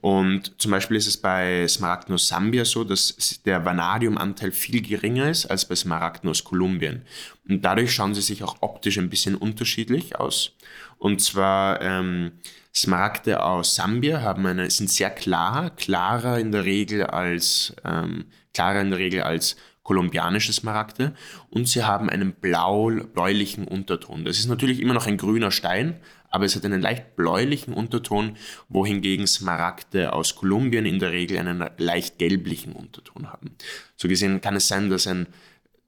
Und 0.00 0.58
zum 0.58 0.70
Beispiel 0.70 0.96
ist 0.96 1.08
es 1.08 1.18
bei 1.18 1.68
Smaragden 1.68 2.14
aus 2.14 2.28
Sambia 2.28 2.64
so, 2.64 2.84
dass 2.84 3.42
der 3.44 3.66
Vanadiumanteil 3.66 4.50
viel 4.50 4.80
geringer 4.80 5.28
ist 5.28 5.44
als 5.44 5.66
bei 5.66 5.76
Smaragden 5.76 6.30
aus 6.30 6.42
Kolumbien. 6.42 7.02
Und 7.46 7.62
dadurch 7.62 7.92
schauen 7.92 8.14
sie 8.14 8.22
sich 8.22 8.42
auch 8.42 8.56
optisch 8.62 8.96
ein 8.96 9.10
bisschen 9.10 9.34
unterschiedlich 9.34 10.16
aus. 10.16 10.52
Und 11.00 11.22
zwar 11.22 11.80
ähm, 11.80 12.32
Smaragde 12.74 13.42
aus 13.42 13.74
Sambia 13.74 14.20
haben 14.20 14.44
eine, 14.44 14.70
sind 14.70 14.90
sehr 14.90 15.08
klar, 15.08 15.70
klarer 15.70 16.38
in 16.38 16.52
der 16.52 16.66
Regel 16.66 17.04
als, 17.04 17.74
ähm, 17.86 18.26
klarer 18.52 18.82
in 18.82 18.90
der 18.90 18.98
Regel 18.98 19.22
als 19.22 19.56
kolumbianische 19.82 20.52
Smaragde 20.52 21.14
und 21.48 21.66
sie 21.66 21.84
haben 21.84 22.10
einen 22.10 22.34
blau, 22.34 22.90
bläulichen 22.90 23.66
Unterton. 23.66 24.26
Das 24.26 24.38
ist 24.38 24.46
natürlich 24.46 24.78
immer 24.78 24.92
noch 24.92 25.06
ein 25.06 25.16
grüner 25.16 25.50
Stein, 25.50 25.98
aber 26.28 26.44
es 26.44 26.54
hat 26.54 26.66
einen 26.66 26.82
leicht 26.82 27.16
bläulichen 27.16 27.72
Unterton, 27.72 28.36
wohingegen 28.68 29.26
Smaragde 29.26 30.12
aus 30.12 30.36
Kolumbien 30.36 30.84
in 30.84 30.98
der 30.98 31.12
Regel 31.12 31.38
einen 31.38 31.64
leicht 31.78 32.18
gelblichen 32.18 32.74
Unterton 32.74 33.32
haben. 33.32 33.56
So 33.96 34.06
gesehen 34.06 34.42
kann 34.42 34.54
es 34.54 34.68
sein, 34.68 34.90
dass 34.90 35.06
ein 35.06 35.28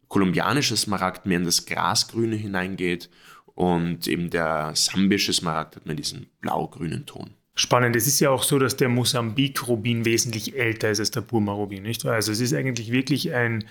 kolumbianischer 0.09 0.76
Smaragd 0.76 1.26
mehr 1.26 1.37
in 1.37 1.45
das 1.45 1.66
Grasgrüne 1.66 2.37
hineingeht 2.37 3.11
und 3.62 4.09
eben 4.09 4.28
der 4.31 4.73
sambische 4.75 5.33
Smaragd 5.33 5.76
hat 5.76 5.87
mehr 5.87 5.95
diesen 5.95 6.26
blau-grünen 6.40 7.07
Ton. 7.07 7.31
Spannend. 7.54 7.95
Es 7.95 8.07
ist 8.07 8.19
ja 8.19 8.31
auch 8.31 8.42
so, 8.42 8.59
dass 8.59 8.76
der 8.76 8.88
Mosambik-Rubin 8.88 10.04
wesentlich 10.04 10.57
älter 10.57 10.90
ist 10.90 11.00
als 11.00 11.11
der 11.11 11.21
Burma-Rubin, 11.21 11.83
nicht? 11.83 12.04
Also 12.07 12.33
es 12.33 12.40
ist 12.40 12.54
eigentlich 12.54 12.90
wirklich 12.90 13.35
ein, 13.35 13.64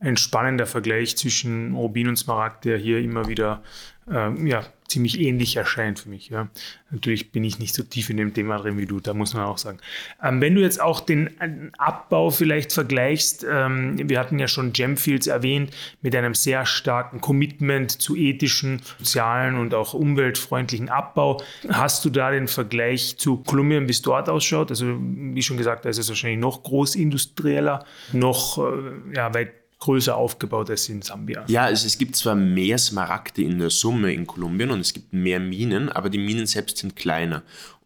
ein 0.00 0.16
spannender 0.16 0.66
Vergleich 0.66 1.16
zwischen 1.16 1.74
Rubin 1.74 2.08
und 2.08 2.16
Smaragd, 2.16 2.64
der 2.64 2.78
hier 2.78 2.98
immer 2.98 3.28
wieder 3.28 3.62
äh, 4.10 4.48
ja, 4.48 4.64
ziemlich 4.86 5.18
ähnlich 5.18 5.56
erscheint 5.56 5.98
für 5.98 6.08
mich. 6.08 6.28
Ja. 6.28 6.48
Natürlich 6.90 7.32
bin 7.32 7.42
ich 7.42 7.58
nicht 7.58 7.74
so 7.74 7.82
tief 7.82 8.10
in 8.10 8.16
dem 8.16 8.34
Thema 8.34 8.58
drin 8.58 8.76
wie 8.76 8.86
du, 8.86 9.00
da 9.00 9.14
muss 9.14 9.34
man 9.34 9.44
auch 9.44 9.58
sagen. 9.58 9.78
Ähm, 10.22 10.40
wenn 10.40 10.54
du 10.54 10.60
jetzt 10.60 10.80
auch 10.80 11.00
den 11.00 11.30
Abbau 11.78 12.30
vielleicht 12.30 12.72
vergleichst, 12.72 13.46
ähm, 13.50 14.08
wir 14.08 14.20
hatten 14.20 14.38
ja 14.38 14.46
schon 14.46 14.72
Gemfields 14.72 15.26
erwähnt, 15.26 15.70
mit 16.02 16.14
einem 16.14 16.34
sehr 16.34 16.66
starken 16.66 17.20
Commitment 17.20 17.90
zu 17.90 18.14
ethischen, 18.14 18.82
sozialen 18.98 19.56
und 19.56 19.74
auch 19.74 19.94
umweltfreundlichen 19.94 20.90
Abbau. 20.90 21.42
Hast 21.68 22.04
du 22.04 22.10
da 22.10 22.30
den 22.30 22.46
Vergleich 22.46 23.16
zu 23.16 23.38
Kolumbien, 23.38 23.88
wie 23.88 23.92
es 23.92 24.02
dort 24.02 24.28
ausschaut? 24.28 24.70
Also 24.70 24.96
wie 24.98 25.42
schon 25.42 25.56
gesagt, 25.56 25.86
da 25.86 25.88
ist 25.88 25.98
es 25.98 26.08
wahrscheinlich 26.08 26.40
noch 26.40 26.62
großindustrieller, 26.62 27.84
noch 28.12 28.58
äh, 28.58 29.16
ja, 29.16 29.32
weit 29.32 29.63
größer 29.84 30.16
aufgebaut 30.16 30.70
als 30.70 30.88
in 30.88 31.02
Sambia. 31.02 31.44
Ja, 31.46 31.64
also 31.64 31.86
es 31.86 31.98
gibt 31.98 32.16
zwar 32.16 32.34
mehr 32.34 32.78
Smaragde 32.78 33.42
in 33.42 33.58
der 33.58 33.68
Summe 33.68 34.14
in 34.14 34.26
Kolumbien 34.26 34.70
und 34.70 34.80
es 34.80 34.94
gibt 34.94 35.12
mehr 35.12 35.38
Minen, 35.38 35.90
aber 35.90 36.08
die 36.08 36.16
Minen 36.16 36.46
selbst 36.46 36.78
sind 36.78 36.96
kleiner. 36.96 37.42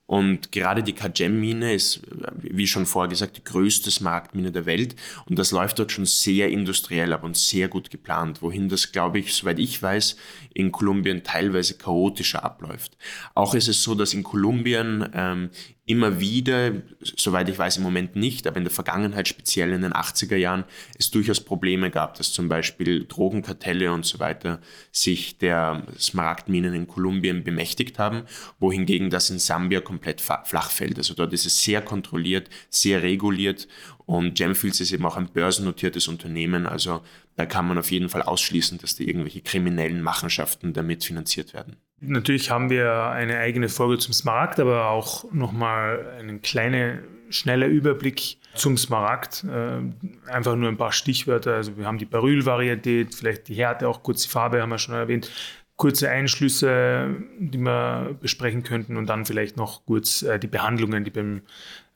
Und 0.07 0.53
gerade 0.53 0.83
die 0.83 0.95
Kajem-Mine 0.95 1.75
ist, 1.75 2.01
wie 2.39 2.67
schon 2.67 2.87
vorher 2.87 3.11
gesagt, 3.11 3.37
die 3.37 3.45
größte 3.45 3.91
Smaragdmine 3.91 4.53
der 4.53 4.65
Welt. 4.65 4.97
Und 5.27 5.39
das 5.39 5.51
läuft 5.51 5.79
dort 5.79 5.93
schon 5.93 6.07
sehr 6.07 6.49
industriell 6.49 7.13
ab 7.13 7.25
und 7.25 7.37
sehr 7.37 7.69
gut 7.69 7.91
geplant. 7.91 8.41
Wohin 8.41 8.71
das, 8.71 8.93
glaube 8.93 9.19
ich, 9.19 9.35
soweit 9.35 9.59
ich 9.59 9.83
weiß, 9.83 10.17
in 10.55 10.73
Kolumbien 10.73 11.25
teilweise 11.25 11.75
chaotischer 11.77 12.43
abläuft. 12.43 12.97
Auch 13.35 13.55
ist 13.55 13.69
es 13.69 13.83
so, 13.83 13.95
dass 13.95 14.15
in 14.15 14.23
Kolumbien 14.23 15.07
ähm, 15.13 15.51
immer 15.89 16.21
wieder, 16.21 16.73
soweit 17.01 17.49
ich 17.49 17.59
weiß 17.59 17.79
im 17.79 17.83
Moment 17.83 18.15
nicht, 18.15 18.47
aber 18.47 18.59
in 18.59 18.65
der 18.65 18.71
Vergangenheit, 18.71 19.27
speziell 19.27 19.73
in 19.73 19.81
den 19.81 19.95
80er 19.95 20.37
Jahren, 20.37 20.65
es 20.99 21.11
durchaus 21.11 21.41
Probleme 21.41 21.91
gab, 21.91 22.15
dass 22.15 22.31
zum 22.31 22.49
Beispiel 22.49 23.07
Drogenkartelle 23.07 23.91
und 23.91 24.05
so 24.05 24.19
weiter 24.21 24.61
sich 24.93 25.39
der 25.39 25.87
Smaragdminen 25.99 26.75
in 26.75 26.87
Kolumbien 26.87 27.43
bemächtigt 27.43 27.99
haben, 27.99 28.25
wohingegen 28.59 29.09
das 29.09 29.31
in 29.31 29.39
Sambia 29.39 29.81
komplett 29.81 30.21
flach 30.21 30.71
fällt. 30.71 30.99
Also 30.99 31.15
dort 31.15 31.33
ist 31.33 31.47
es 31.47 31.63
sehr 31.63 31.81
kontrolliert, 31.81 32.51
sehr 32.69 33.03
reguliert 33.03 33.67
und 34.05 34.37
Gemfields 34.37 34.81
ist 34.81 34.93
eben 34.93 35.07
auch 35.07 35.17
ein 35.17 35.33
börsennotiertes 35.33 36.07
Unternehmen, 36.07 36.67
also 36.67 37.03
da 37.37 37.47
kann 37.47 37.67
man 37.67 37.79
auf 37.79 37.91
jeden 37.91 38.11
Fall 38.11 38.23
ausschließen, 38.23 38.77
dass 38.79 38.97
da 38.97 39.05
irgendwelche 39.05 39.41
kriminellen 39.41 40.03
Machenschaften 40.03 40.75
damit 40.75 41.05
finanziert 41.05 41.55
werden. 41.55 41.77
Natürlich 42.01 42.51
haben 42.51 42.71
wir 42.71 43.07
eine 43.11 43.39
eigene 43.39 43.69
Folge 43.69 43.99
zum 43.99 44.13
Smaragd, 44.13 44.61
aber 44.61 44.91
auch 44.91 45.31
nochmal 45.33 46.07
einen 46.19 46.43
kleinen, 46.43 47.01
schneller 47.31 47.67
Überblick 47.67 48.39
zum 48.55 48.77
Smaragd. 48.77 49.45
Äh, 49.45 50.31
einfach 50.31 50.57
nur 50.57 50.69
ein 50.69 50.77
paar 50.77 50.93
Stichwörter. 50.93 51.55
Also 51.55 51.77
wir 51.77 51.87
haben 51.87 51.99
die 51.99 52.05
Baryl-Varietät, 52.05 53.15
vielleicht 53.15 53.49
die 53.49 53.55
Härte, 53.55 53.89
auch 53.89 54.03
kurz 54.03 54.23
die 54.23 54.29
Farbe 54.29 54.63
haben 54.63 54.71
wir 54.71 54.79
schon 54.79 54.95
erwähnt. 54.95 55.31
Kurze 55.77 56.11
Einschlüsse, 56.11 57.17
die 57.39 57.59
wir 57.59 58.17
besprechen 58.21 58.65
könnten 58.65 58.97
und 58.97 59.07
dann 59.07 59.25
vielleicht 59.27 59.57
noch 59.57 59.85
kurz 59.87 60.23
äh, 60.23 60.39
die 60.39 60.49
Behandlungen, 60.49 61.05
die 61.05 61.11
beim 61.11 61.43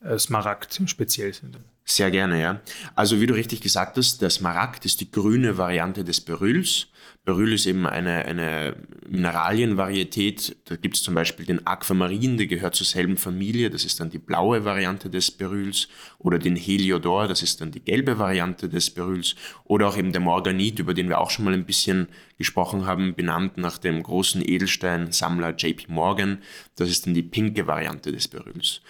äh, 0.05 0.19
Smaragd 0.19 0.81
speziell 0.87 1.33
sind. 1.33 1.59
Sehr 1.85 2.11
gerne, 2.11 2.41
ja. 2.41 2.61
Also 2.95 3.21
wie 3.21 3.27
du 3.27 3.35
richtig 3.35 3.61
gesagt 3.61 3.97
hast, 3.97 4.23
der 4.23 4.31
Smaragd 4.31 4.85
ist 4.85 5.01
die 5.01 5.11
grüne 5.11 5.59
Variante 5.59 6.05
des 6.05 6.21
Beryls. 6.21 6.87
Beryl 7.25 7.53
ist 7.53 7.67
eben 7.67 7.87
eine, 7.87 8.25
eine 8.25 8.75
Mineralienvarietät. 9.09 10.57
Da 10.65 10.77
gibt 10.77 10.97
es 10.97 11.03
zum 11.03 11.15
Beispiel 11.15 11.47
den 11.47 11.67
Aquamarin, 11.67 12.37
der 12.37 12.49
gehört 12.49 12.75
zur 12.75 12.87
selben 12.87 13.17
Familie. 13.17 13.71
Das 13.71 13.85
ist 13.85 14.01
dann 14.01 14.11
die 14.11 14.19
blaue 14.19 14.65
Variante 14.65 15.09
des 15.09 15.31
Beryls. 15.31 15.89
Oder 16.19 16.39
den 16.39 16.57
Heliodor, 16.57 17.29
das 17.29 17.43
ist 17.43 17.61
dann 17.61 17.71
die 17.71 17.81
gelbe 17.81 18.19
Variante 18.19 18.69
des 18.69 18.91
Beryls. 18.91 19.37
Oder 19.65 19.89
auch 19.89 19.97
eben 19.97 20.13
der 20.13 20.21
Morganit, 20.21 20.81
über 20.81 20.95
den 20.95 21.09
wir 21.09 21.21
auch 21.21 21.31
schon 21.31 21.45
mal 21.45 21.55
ein 21.55 21.67
bisschen 21.67 22.09
gesprochen 22.39 22.87
haben, 22.87 23.15
benannt 23.15 23.57
nach 23.57 23.79
dem 23.79 24.03
großen 24.03 24.43
Edelsteinsammler 24.43 25.55
JP 25.57 25.87
Morgan. 25.89 26.39
Das 26.75 26.91
ist 26.91 27.07
dann 27.07 27.15
die 27.15 27.23
pinke 27.23 27.69
Variante 27.69 28.11
des 28.11 28.27
Beryls. 28.27 28.81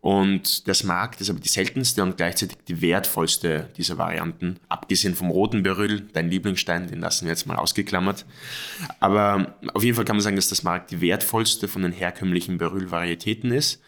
Und 0.00 0.66
der 0.66 0.74
Smaragd 0.74 1.20
ist 1.20 1.30
aber 1.30 1.38
die 1.38 1.48
seltenste 1.48 2.02
und 2.02 2.16
gleichzeitig 2.16 2.58
die 2.66 2.80
wertvollste 2.80 3.68
dieser 3.76 3.98
Varianten. 3.98 4.58
Abgesehen 4.68 5.14
vom 5.14 5.30
roten 5.30 5.62
Beryl, 5.62 6.08
dein 6.12 6.28
Lieblingsstein, 6.28 6.88
den 6.88 7.00
lassen 7.00 7.26
wir 7.26 7.32
jetzt 7.32 7.46
mal 7.46 7.56
ausgeklammert. 7.62 8.26
Aber 9.00 9.54
auf 9.74 9.82
jeden 9.82 9.96
Fall 9.96 10.04
kann 10.04 10.16
man 10.16 10.22
sagen, 10.22 10.36
dass 10.36 10.48
das 10.48 10.58
Smaragd 10.58 10.90
die 10.90 11.00
wertvollste 11.00 11.68
von 11.68 11.82
den 11.82 11.92
herkömmlichen 11.92 12.58
Beryl-Varietäten 12.58 13.52
ist. 13.52 13.80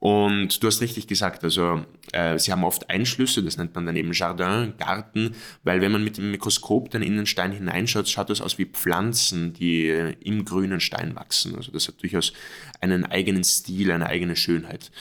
Und 0.00 0.62
du 0.62 0.68
hast 0.68 0.80
richtig 0.80 1.08
gesagt, 1.08 1.42
also 1.42 1.84
äh, 2.12 2.38
sie 2.38 2.52
haben 2.52 2.62
oft 2.62 2.88
Einschlüsse, 2.88 3.42
das 3.42 3.56
nennt 3.56 3.74
man 3.74 3.84
dann 3.84 3.96
eben 3.96 4.12
Jardin, 4.12 4.74
Garten, 4.78 5.34
weil 5.64 5.80
wenn 5.80 5.90
man 5.90 6.04
mit 6.04 6.18
dem 6.18 6.30
Mikroskop 6.30 6.90
dann 6.90 7.02
in 7.02 7.16
den 7.16 7.26
Stein 7.26 7.50
hineinschaut, 7.50 8.08
schaut 8.08 8.30
das 8.30 8.40
aus 8.40 8.58
wie 8.58 8.66
Pflanzen, 8.66 9.54
die 9.54 9.88
äh, 9.88 10.14
im 10.22 10.44
grünen 10.44 10.78
Stein 10.78 11.16
wachsen. 11.16 11.56
Also 11.56 11.72
das 11.72 11.88
hat 11.88 12.00
durchaus 12.00 12.32
einen 12.80 13.06
eigenen 13.06 13.42
Stil, 13.42 13.90
eine 13.90 14.06
eigene 14.06 14.36
Schönheit. 14.36 14.92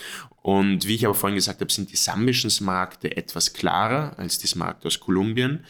Und 0.42 0.88
wie 0.88 0.96
ich 0.96 1.06
aber 1.06 1.14
vorhin 1.14 1.36
gesagt 1.36 1.62
habe, 1.62 1.72
sind 1.72 1.92
die 1.92 1.98
sambischen 1.98 2.50
Smaragde 2.50 3.16
etwas 3.16 3.54
klarer 3.54 4.18
als 4.18 4.40
die 4.40 4.48
Smaragde 4.48 4.88
aus 4.88 5.00
Kolumbien. 5.00 5.64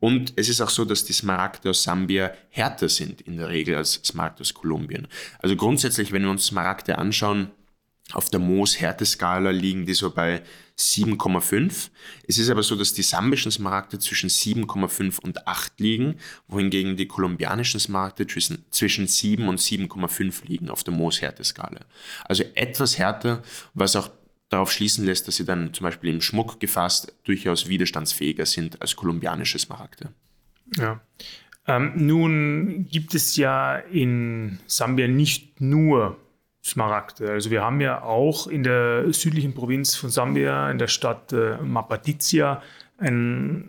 Und 0.00 0.34
es 0.36 0.50
ist 0.50 0.60
auch 0.60 0.68
so, 0.68 0.84
dass 0.84 1.04
die 1.04 1.14
Smaragde 1.14 1.70
aus 1.70 1.82
Sambia 1.82 2.32
härter 2.50 2.90
sind 2.90 3.22
in 3.22 3.38
der 3.38 3.48
Regel 3.48 3.76
als 3.76 3.94
Smaragde 4.04 4.42
aus 4.42 4.52
Kolumbien. 4.52 5.08
Also 5.38 5.56
grundsätzlich, 5.56 6.12
wenn 6.12 6.22
wir 6.22 6.30
uns 6.30 6.44
Smaragde 6.44 6.98
anschauen, 6.98 7.50
auf 8.12 8.30
der 8.30 8.38
Moos-Härteskala 8.38 9.50
liegen 9.50 9.84
die 9.84 9.94
so 9.94 10.10
bei 10.10 10.42
7,5. 10.78 11.90
Es 12.28 12.38
ist 12.38 12.50
aber 12.50 12.62
so, 12.62 12.76
dass 12.76 12.92
die 12.92 13.02
sambischen 13.02 13.50
Smaragde 13.50 13.98
zwischen 13.98 14.30
7,5 14.30 15.20
und 15.20 15.46
8 15.46 15.80
liegen, 15.80 16.16
wohingegen 16.46 16.96
die 16.96 17.08
kolumbianischen 17.08 17.80
Smaragde 17.80 18.26
zwischen, 18.26 18.64
zwischen 18.70 19.08
7 19.08 19.48
und 19.48 19.58
7,5 19.58 20.46
liegen 20.46 20.70
auf 20.70 20.84
der 20.84 20.94
Moos-Härteskala. 20.94 21.80
Also 22.24 22.44
etwas 22.54 22.96
härter, 22.98 23.42
was 23.74 23.96
auch 23.96 24.10
darauf 24.50 24.70
schließen 24.70 25.04
lässt, 25.04 25.26
dass 25.26 25.36
sie 25.36 25.44
dann 25.44 25.74
zum 25.74 25.84
Beispiel 25.84 26.10
im 26.10 26.20
Schmuck 26.20 26.60
gefasst 26.60 27.12
durchaus 27.24 27.68
widerstandsfähiger 27.68 28.46
sind 28.46 28.80
als 28.80 28.94
kolumbianische 28.94 29.58
Smaragde. 29.58 30.10
Ja. 30.76 31.00
Ähm, 31.66 31.92
nun 31.96 32.86
gibt 32.88 33.14
es 33.14 33.34
ja 33.34 33.76
in 33.76 34.60
Sambia 34.66 35.08
nicht 35.08 35.60
nur 35.60 36.16
Smaragde. 36.66 37.30
Also 37.30 37.50
wir 37.52 37.62
haben 37.62 37.80
ja 37.80 38.02
auch 38.02 38.48
in 38.48 38.64
der 38.64 39.12
südlichen 39.12 39.54
Provinz 39.54 39.94
von 39.94 40.10
Sambia, 40.10 40.68
in 40.68 40.78
der 40.78 40.88
Stadt 40.88 41.32
äh, 41.32 41.58
Mapatizia, 41.58 42.60
ein 42.98 43.68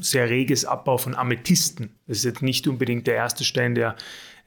sehr 0.00 0.30
reges 0.30 0.64
Abbau 0.64 0.96
von 0.96 1.14
Amethysten. 1.14 1.90
Das 2.06 2.18
ist 2.18 2.24
jetzt 2.24 2.42
nicht 2.42 2.66
unbedingt 2.66 3.06
der 3.06 3.16
erste 3.16 3.44
Stein, 3.44 3.74
der 3.74 3.94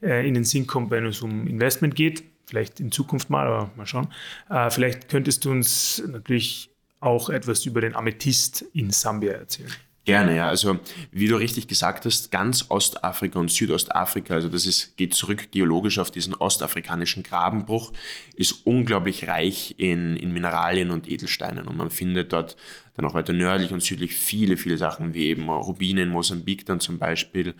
äh, 0.02 0.26
in 0.26 0.34
den 0.34 0.44
Sinn 0.44 0.66
kommt, 0.66 0.90
wenn 0.90 1.06
es 1.06 1.22
um 1.22 1.46
Investment 1.46 1.94
geht. 1.94 2.24
Vielleicht 2.46 2.80
in 2.80 2.90
Zukunft 2.90 3.30
mal, 3.30 3.46
aber 3.46 3.70
mal 3.76 3.86
schauen. 3.86 4.08
Äh, 4.50 4.70
vielleicht 4.70 5.08
könntest 5.08 5.44
du 5.44 5.52
uns 5.52 6.02
natürlich 6.08 6.70
auch 6.98 7.30
etwas 7.30 7.64
über 7.64 7.80
den 7.80 7.94
Amethyst 7.94 8.62
in 8.72 8.90
Sambia 8.90 9.34
erzählen. 9.34 9.72
Gerne, 10.04 10.36
ja. 10.36 10.48
Also 10.48 10.78
wie 11.12 11.28
du 11.28 11.36
richtig 11.36 11.66
gesagt 11.66 12.04
hast, 12.04 12.30
ganz 12.30 12.66
Ostafrika 12.68 13.38
und 13.38 13.50
Südostafrika, 13.50 14.34
also 14.34 14.50
das 14.50 14.66
ist, 14.66 14.98
geht 14.98 15.14
zurück 15.14 15.50
geologisch 15.50 15.98
auf 15.98 16.10
diesen 16.10 16.34
ostafrikanischen 16.34 17.22
Grabenbruch, 17.22 17.90
ist 18.36 18.66
unglaublich 18.66 19.28
reich 19.28 19.76
in, 19.78 20.16
in 20.16 20.32
Mineralien 20.32 20.90
und 20.90 21.08
Edelsteinen. 21.08 21.66
Und 21.66 21.78
man 21.78 21.90
findet 21.90 22.34
dort 22.34 22.56
Dann 22.96 23.06
auch 23.06 23.14
weiter 23.14 23.32
nördlich 23.32 23.72
und 23.72 23.82
südlich 23.82 24.14
viele, 24.14 24.56
viele 24.56 24.76
Sachen 24.76 25.14
wie 25.14 25.26
eben 25.26 25.48
Rubine 25.48 26.02
in 26.02 26.10
Mosambik 26.10 26.66
dann 26.66 26.80
zum 26.80 26.98
Beispiel. 26.98 27.54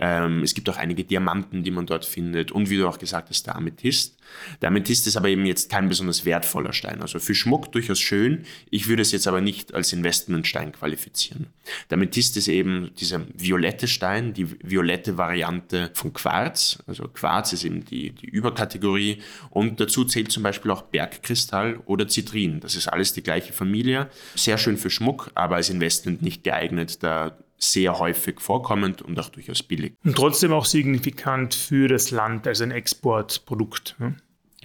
Ähm, 0.00 0.42
es 0.42 0.54
gibt 0.54 0.68
auch 0.68 0.76
einige 0.76 1.04
Diamanten, 1.04 1.64
die 1.64 1.70
man 1.70 1.86
dort 1.86 2.04
findet. 2.04 2.52
Und 2.52 2.70
wie 2.70 2.76
du 2.76 2.88
auch 2.88 2.98
gesagt 2.98 3.30
hast, 3.30 3.46
der 3.46 3.56
Amethyst. 3.56 4.16
Der 4.60 4.68
Amethyst 4.68 5.06
ist 5.06 5.16
aber 5.16 5.28
eben 5.28 5.46
jetzt 5.46 5.70
kein 5.70 5.88
besonders 5.88 6.24
wertvoller 6.24 6.72
Stein. 6.72 7.00
Also 7.02 7.18
für 7.18 7.34
Schmuck 7.34 7.72
durchaus 7.72 7.98
schön. 7.98 8.44
Ich 8.70 8.88
würde 8.88 9.02
es 9.02 9.12
jetzt 9.12 9.26
aber 9.26 9.40
nicht 9.40 9.74
als 9.74 9.92
Investmentstein 9.92 10.72
qualifizieren. 10.72 11.46
Der 11.90 11.96
Amethyst 11.96 12.36
ist 12.36 12.48
eben 12.48 12.90
dieser 13.00 13.22
violette 13.34 13.88
Stein, 13.88 14.34
die 14.34 14.48
violette 14.62 15.16
Variante 15.16 15.90
von 15.94 16.12
Quarz. 16.12 16.78
Also 16.86 17.08
Quarz 17.08 17.52
ist 17.52 17.64
eben 17.64 17.84
die, 17.84 18.10
die 18.10 18.26
Überkategorie. 18.26 19.22
Und 19.50 19.80
dazu 19.80 20.04
zählt 20.04 20.30
zum 20.30 20.42
Beispiel 20.42 20.70
auch 20.70 20.82
Bergkristall 20.82 21.80
oder 21.86 22.06
Zitrin. 22.06 22.60
Das 22.60 22.76
ist 22.76 22.86
alles 22.86 23.14
die 23.14 23.22
gleiche 23.22 23.52
Familie. 23.52 24.08
Sehr 24.36 24.58
schön 24.58 24.76
für 24.76 24.90
Schmuck, 24.90 25.30
aber 25.34 25.56
als 25.56 25.70
Investment 25.70 26.22
nicht 26.22 26.44
geeignet, 26.44 27.02
da 27.02 27.36
sehr 27.58 27.98
häufig 27.98 28.40
vorkommend 28.40 29.02
und 29.02 29.18
auch 29.18 29.28
durchaus 29.28 29.62
billig. 29.62 29.94
Und 30.04 30.16
trotzdem 30.16 30.52
auch 30.52 30.64
signifikant 30.64 31.54
für 31.54 31.88
das 31.88 32.10
Land 32.10 32.46
als 32.46 32.60
ein 32.60 32.70
Exportprodukt. 32.70 33.96
Ne? 33.98 34.16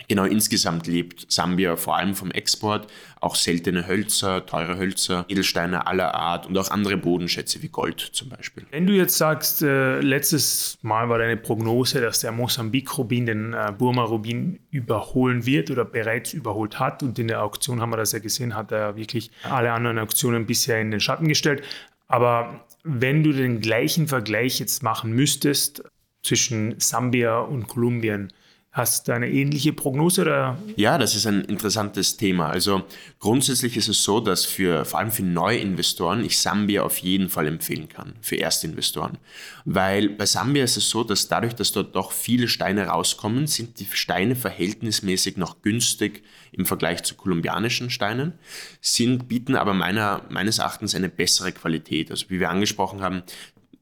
Genau, 0.08 0.26
insgesamt 0.26 0.88
lebt 0.88 1.32
Sambia 1.32 1.76
vor 1.76 1.98
allem 1.98 2.16
vom 2.16 2.32
Export, 2.32 2.92
auch 3.22 3.36
seltene 3.36 3.88
Hölzer, 3.88 4.46
teure 4.46 4.78
Hölzer, 4.78 5.26
Edelsteine 5.30 5.88
aller 5.88 6.14
Art 6.14 6.46
und 6.46 6.58
auch 6.58 6.70
andere 6.72 6.98
Bodenschätze 6.98 7.62
wie 7.62 7.70
Gold 7.70 8.00
zum 8.00 8.30
Beispiel. 8.30 8.66
Wenn 8.72 8.86
du 8.86 8.94
jetzt 8.94 9.18
sagst, 9.18 9.62
äh, 9.62 10.02
letztes 10.02 10.78
Mal 10.82 11.10
war 11.10 11.20
deine 11.20 11.38
Prognose, 11.38 12.02
dass 12.02 12.20
der 12.20 12.32
Mosambik-Rubin 12.32 13.26
den 13.26 13.54
äh, 13.54 13.72
Burma-Rubin 13.78 14.60
überholen 14.72 15.46
wird 15.46 15.72
oder 15.72 15.86
bereits 15.86 16.34
überholt 16.34 16.80
hat 16.80 17.02
und 17.02 17.18
in 17.18 17.28
der 17.28 17.42
Auktion 17.44 17.80
haben 17.80 17.92
wir 17.92 17.98
das 17.98 18.12
ja 18.12 18.20
gesehen, 18.20 18.56
hat 18.56 18.72
er 18.72 18.98
wirklich 18.98 19.32
alle 19.44 19.72
anderen 19.72 20.00
Auktionen 20.00 20.46
bisher 20.46 20.82
in 20.82 20.92
den 20.92 21.00
Schatten 21.00 21.28
gestellt. 21.28 21.64
Aber 22.08 22.66
wenn 22.84 23.24
du 23.24 23.32
den 23.32 23.62
gleichen 23.62 24.08
Vergleich 24.08 24.60
jetzt 24.60 24.84
machen 24.84 25.14
müsstest 25.14 25.84
zwischen 26.22 26.80
Sambia 26.80 27.40
und 27.40 27.68
Kolumbien, 27.68 28.32
Hast 28.74 29.08
du 29.08 29.12
eine 29.12 29.30
ähnliche 29.30 29.72
Prognose? 29.72 30.24
Oder? 30.24 30.58
Ja, 30.78 30.98
das 30.98 31.14
ist 31.14 31.28
ein 31.28 31.42
interessantes 31.42 32.18
Thema. 32.18 32.50
Also 32.50 32.82
grundsätzlich 33.20 33.78
ist 33.78 33.88
es 33.88 34.02
so, 34.02 34.20
dass 34.20 34.46
für 34.46 34.84
vor 34.84 34.98
allem 34.98 35.12
für 35.12 35.22
Neuinvestoren 35.22 36.26
ich 36.26 36.40
Sambia 36.40 36.82
auf 36.82 36.98
jeden 36.98 37.30
Fall 37.30 37.46
empfehlen 37.46 37.88
kann, 37.88 38.16
für 38.22 38.38
Erstinvestoren. 38.38 39.20
Weil 39.64 40.10
bei 40.10 40.26
Sambia 40.26 40.64
ist 40.64 40.76
es 40.76 40.90
so, 40.90 41.04
dass 41.04 41.28
dadurch, 41.28 41.54
dass 41.54 41.72
dort 41.72 41.96
doch 41.96 42.12
viele 42.12 42.48
Steine 42.48 42.88
rauskommen, 42.88 43.46
sind 43.46 43.80
die 43.80 43.86
Steine 43.92 44.36
verhältnismäßig 44.36 45.38
noch 45.38 45.62
günstig 45.62 46.24
im 46.52 46.66
Vergleich 46.66 47.04
zu 47.04 47.14
kolumbianischen 47.14 47.92
Steinen, 47.92 48.34
sind, 48.82 49.28
bieten 49.28 49.56
aber 49.56 49.76
meiner, 49.76 50.24
meines 50.32 50.58
Erachtens 50.58 50.96
eine 50.96 51.10
bessere 51.10 51.52
Qualität. 51.52 52.10
Also 52.10 52.26
wie 52.30 52.40
wir 52.40 52.50
angesprochen 52.50 53.04
haben, 53.04 53.22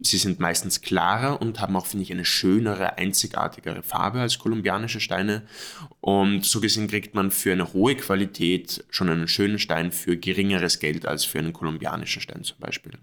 Sie 0.04 0.18
sind 0.18 0.40
meistens 0.40 0.82
klarer 0.82 1.42
und 1.42 1.60
haben 1.60 1.76
auch, 1.76 1.86
finde 1.86 2.04
ich, 2.04 2.12
eine 2.12 2.26
schönere, 2.26 2.98
einzigartigere 2.98 3.84
Farbe 3.84 4.20
als 4.20 4.40
kolumbianische 4.40 5.00
Steine. 5.00 5.44
Und 6.00 6.44
so 6.44 6.60
gesehen 6.60 6.88
kriegt 6.88 7.14
man 7.14 7.30
für 7.30 7.52
eine 7.52 7.74
hohe 7.74 7.96
Qualität 7.96 8.84
schon 8.90 9.10
einen 9.10 9.28
schönen 9.28 9.60
Stein 9.60 9.92
für 9.92 10.18
geringeres 10.18 10.80
Geld 10.80 11.06
als 11.06 11.26
für 11.26 11.40
einen 11.40 11.54
kolumbianischen 11.54 12.22
Stein 12.22 12.44
zum 12.44 12.58
Beispiel. 12.60 12.94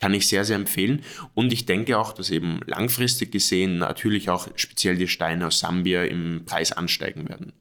Kann 0.00 0.12
ich 0.12 0.26
sehr, 0.26 0.44
sehr 0.44 0.56
empfehlen. 0.56 1.02
Und 1.34 1.52
ich 1.52 1.66
denke 1.66 1.98
auch, 1.98 2.12
dass 2.12 2.30
eben 2.30 2.60
langfristig 2.66 3.30
gesehen 3.30 3.78
natürlich 3.78 4.28
auch 4.28 4.48
speziell 4.56 4.96
die 4.96 5.08
Steine 5.08 5.46
aus 5.46 5.60
Sambia 5.60 6.04
im 6.04 6.44
Preis 6.44 6.72
ansteigen 6.72 7.28
werden. 7.28 7.52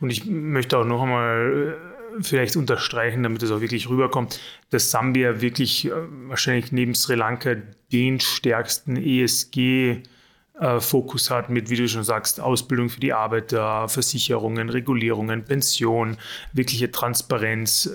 Und 0.00 0.10
ich 0.10 0.24
möchte 0.26 0.78
auch 0.78 0.84
noch 0.84 1.02
einmal 1.02 1.78
äh, 1.95 1.95
vielleicht 2.20 2.56
unterstreichen, 2.56 3.22
damit 3.22 3.42
es 3.42 3.50
auch 3.50 3.60
wirklich 3.60 3.88
rüberkommt, 3.88 4.40
dass 4.70 4.90
Sambia 4.90 5.40
wirklich 5.40 5.86
äh, 5.86 5.92
wahrscheinlich 6.28 6.72
neben 6.72 6.94
Sri 6.94 7.14
Lanka 7.14 7.56
den 7.92 8.20
stärksten 8.20 8.96
ESG 8.96 10.02
äh, 10.58 10.80
Fokus 10.80 11.30
hat 11.30 11.50
mit, 11.50 11.70
wie 11.70 11.76
du 11.76 11.88
schon 11.88 12.04
sagst, 12.04 12.40
Ausbildung 12.40 12.88
für 12.88 13.00
die 13.00 13.12
Arbeiter, 13.12 13.88
Versicherungen, 13.88 14.70
Regulierungen, 14.70 15.44
Pension, 15.44 16.16
wirkliche 16.52 16.90
Transparenz 16.90 17.86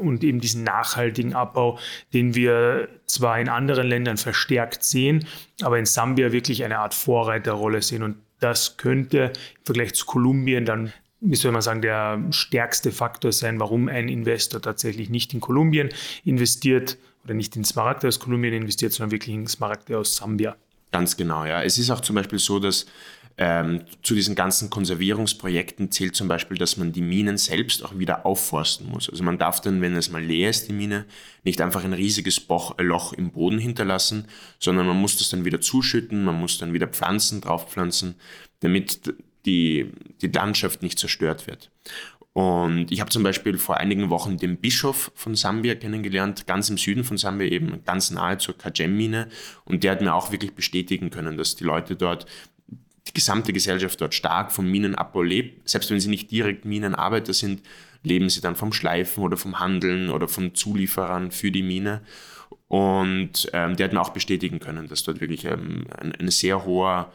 und 0.00 0.22
eben 0.22 0.40
diesen 0.40 0.62
nachhaltigen 0.62 1.34
Abbau, 1.34 1.78
den 2.14 2.34
wir 2.34 2.88
zwar 3.06 3.40
in 3.40 3.48
anderen 3.48 3.88
Ländern 3.88 4.16
verstärkt 4.16 4.84
sehen, 4.84 5.26
aber 5.62 5.78
in 5.78 5.86
Sambia 5.86 6.32
wirklich 6.32 6.64
eine 6.64 6.78
Art 6.78 6.94
Vorreiterrolle 6.94 7.82
sehen. 7.82 8.02
Und 8.02 8.16
das 8.40 8.76
könnte 8.76 9.32
im 9.58 9.64
Vergleich 9.64 9.94
zu 9.94 10.06
Kolumbien 10.06 10.64
dann 10.64 10.92
wie 11.20 11.36
soll 11.36 11.52
man 11.52 11.62
sagen, 11.62 11.82
der 11.82 12.22
stärkste 12.30 12.92
Faktor 12.92 13.32
sein, 13.32 13.58
warum 13.58 13.88
ein 13.88 14.08
Investor 14.08 14.60
tatsächlich 14.60 15.08
nicht 15.08 15.32
in 15.34 15.40
Kolumbien 15.40 15.88
investiert 16.24 16.98
oder 17.24 17.34
nicht 17.34 17.56
in 17.56 17.64
Smaragde 17.64 18.08
aus 18.08 18.20
Kolumbien 18.20 18.54
investiert, 18.54 18.92
sondern 18.92 19.12
wirklich 19.12 19.34
in 19.34 19.46
Smaragde 19.46 19.98
aus 19.98 20.16
Sambia. 20.16 20.56
Ganz 20.92 21.16
genau, 21.16 21.44
ja. 21.44 21.62
Es 21.62 21.78
ist 21.78 21.90
auch 21.90 22.00
zum 22.00 22.16
Beispiel 22.16 22.38
so, 22.38 22.58
dass 22.58 22.86
ähm, 23.38 23.82
zu 24.02 24.14
diesen 24.14 24.34
ganzen 24.34 24.70
Konservierungsprojekten 24.70 25.90
zählt 25.90 26.16
zum 26.16 26.26
Beispiel, 26.26 26.56
dass 26.56 26.78
man 26.78 26.92
die 26.92 27.02
Minen 27.02 27.36
selbst 27.36 27.84
auch 27.84 27.98
wieder 27.98 28.24
aufforsten 28.24 28.88
muss. 28.88 29.10
Also 29.10 29.22
man 29.24 29.36
darf 29.36 29.60
dann, 29.60 29.82
wenn 29.82 29.94
es 29.94 30.10
mal 30.10 30.22
leer 30.22 30.48
ist, 30.48 30.68
die 30.68 30.72
Mine, 30.72 31.04
nicht 31.44 31.60
einfach 31.60 31.84
ein 31.84 31.92
riesiges 31.92 32.40
Boch, 32.40 32.76
Loch 32.78 33.12
im 33.12 33.32
Boden 33.32 33.58
hinterlassen, 33.58 34.26
sondern 34.58 34.86
man 34.86 34.96
muss 34.96 35.18
das 35.18 35.28
dann 35.28 35.44
wieder 35.44 35.60
zuschütten, 35.60 36.24
man 36.24 36.36
muss 36.36 36.58
dann 36.58 36.72
wieder 36.72 36.86
Pflanzen 36.86 37.42
draufpflanzen, 37.42 38.14
damit 38.60 39.14
die, 39.46 39.92
die 40.20 40.28
Landschaft 40.28 40.82
nicht 40.82 40.98
zerstört 40.98 41.46
wird. 41.46 41.70
Und 42.36 42.92
ich 42.92 43.00
habe 43.00 43.08
zum 43.08 43.22
Beispiel 43.22 43.56
vor 43.56 43.78
einigen 43.78 44.10
Wochen 44.10 44.36
den 44.36 44.58
Bischof 44.58 45.10
von 45.14 45.34
Sambia 45.34 45.74
kennengelernt, 45.74 46.46
ganz 46.46 46.68
im 46.68 46.76
Süden 46.76 47.02
von 47.02 47.16
Sambia, 47.16 47.48
eben 47.48 47.82
ganz 47.86 48.10
nahe 48.10 48.36
zur 48.36 48.58
Kajem-Mine. 48.58 49.28
Und 49.64 49.84
der 49.84 49.92
hat 49.92 50.02
mir 50.02 50.14
auch 50.14 50.32
wirklich 50.32 50.52
bestätigen 50.52 51.08
können, 51.08 51.38
dass 51.38 51.56
die 51.56 51.64
Leute 51.64 51.96
dort, 51.96 52.26
die 53.06 53.14
gesamte 53.14 53.54
Gesellschaft 53.54 53.98
dort 54.02 54.12
stark 54.12 54.52
vom 54.52 54.70
Minenabbau 54.70 55.22
lebt. 55.22 55.66
Selbst 55.66 55.90
wenn 55.90 55.98
sie 55.98 56.10
nicht 56.10 56.30
direkt 56.30 56.66
Minenarbeiter 56.66 57.32
sind, 57.32 57.62
leben 58.02 58.28
sie 58.28 58.42
dann 58.42 58.54
vom 58.54 58.74
Schleifen 58.74 59.24
oder 59.24 59.38
vom 59.38 59.58
Handeln 59.58 60.10
oder 60.10 60.28
von 60.28 60.54
Zulieferern 60.54 61.30
für 61.30 61.50
die 61.50 61.62
Mine. 61.62 62.02
Und 62.68 63.48
ähm, 63.54 63.76
der 63.76 63.84
hat 63.84 63.94
mir 63.94 64.02
auch 64.02 64.10
bestätigen 64.10 64.60
können, 64.60 64.88
dass 64.88 65.04
dort 65.04 65.22
wirklich 65.22 65.46
ähm, 65.46 65.86
ein, 65.98 66.12
ein 66.12 66.30
sehr 66.30 66.66
hoher 66.66 67.10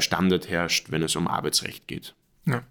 Standard 0.00 0.48
herrscht, 0.48 0.90
wenn 0.90 1.02
es 1.02 1.16
um 1.16 1.28
Arbeitsrecht 1.28 1.86
geht. 1.86 2.14
Ja. 2.46 2.62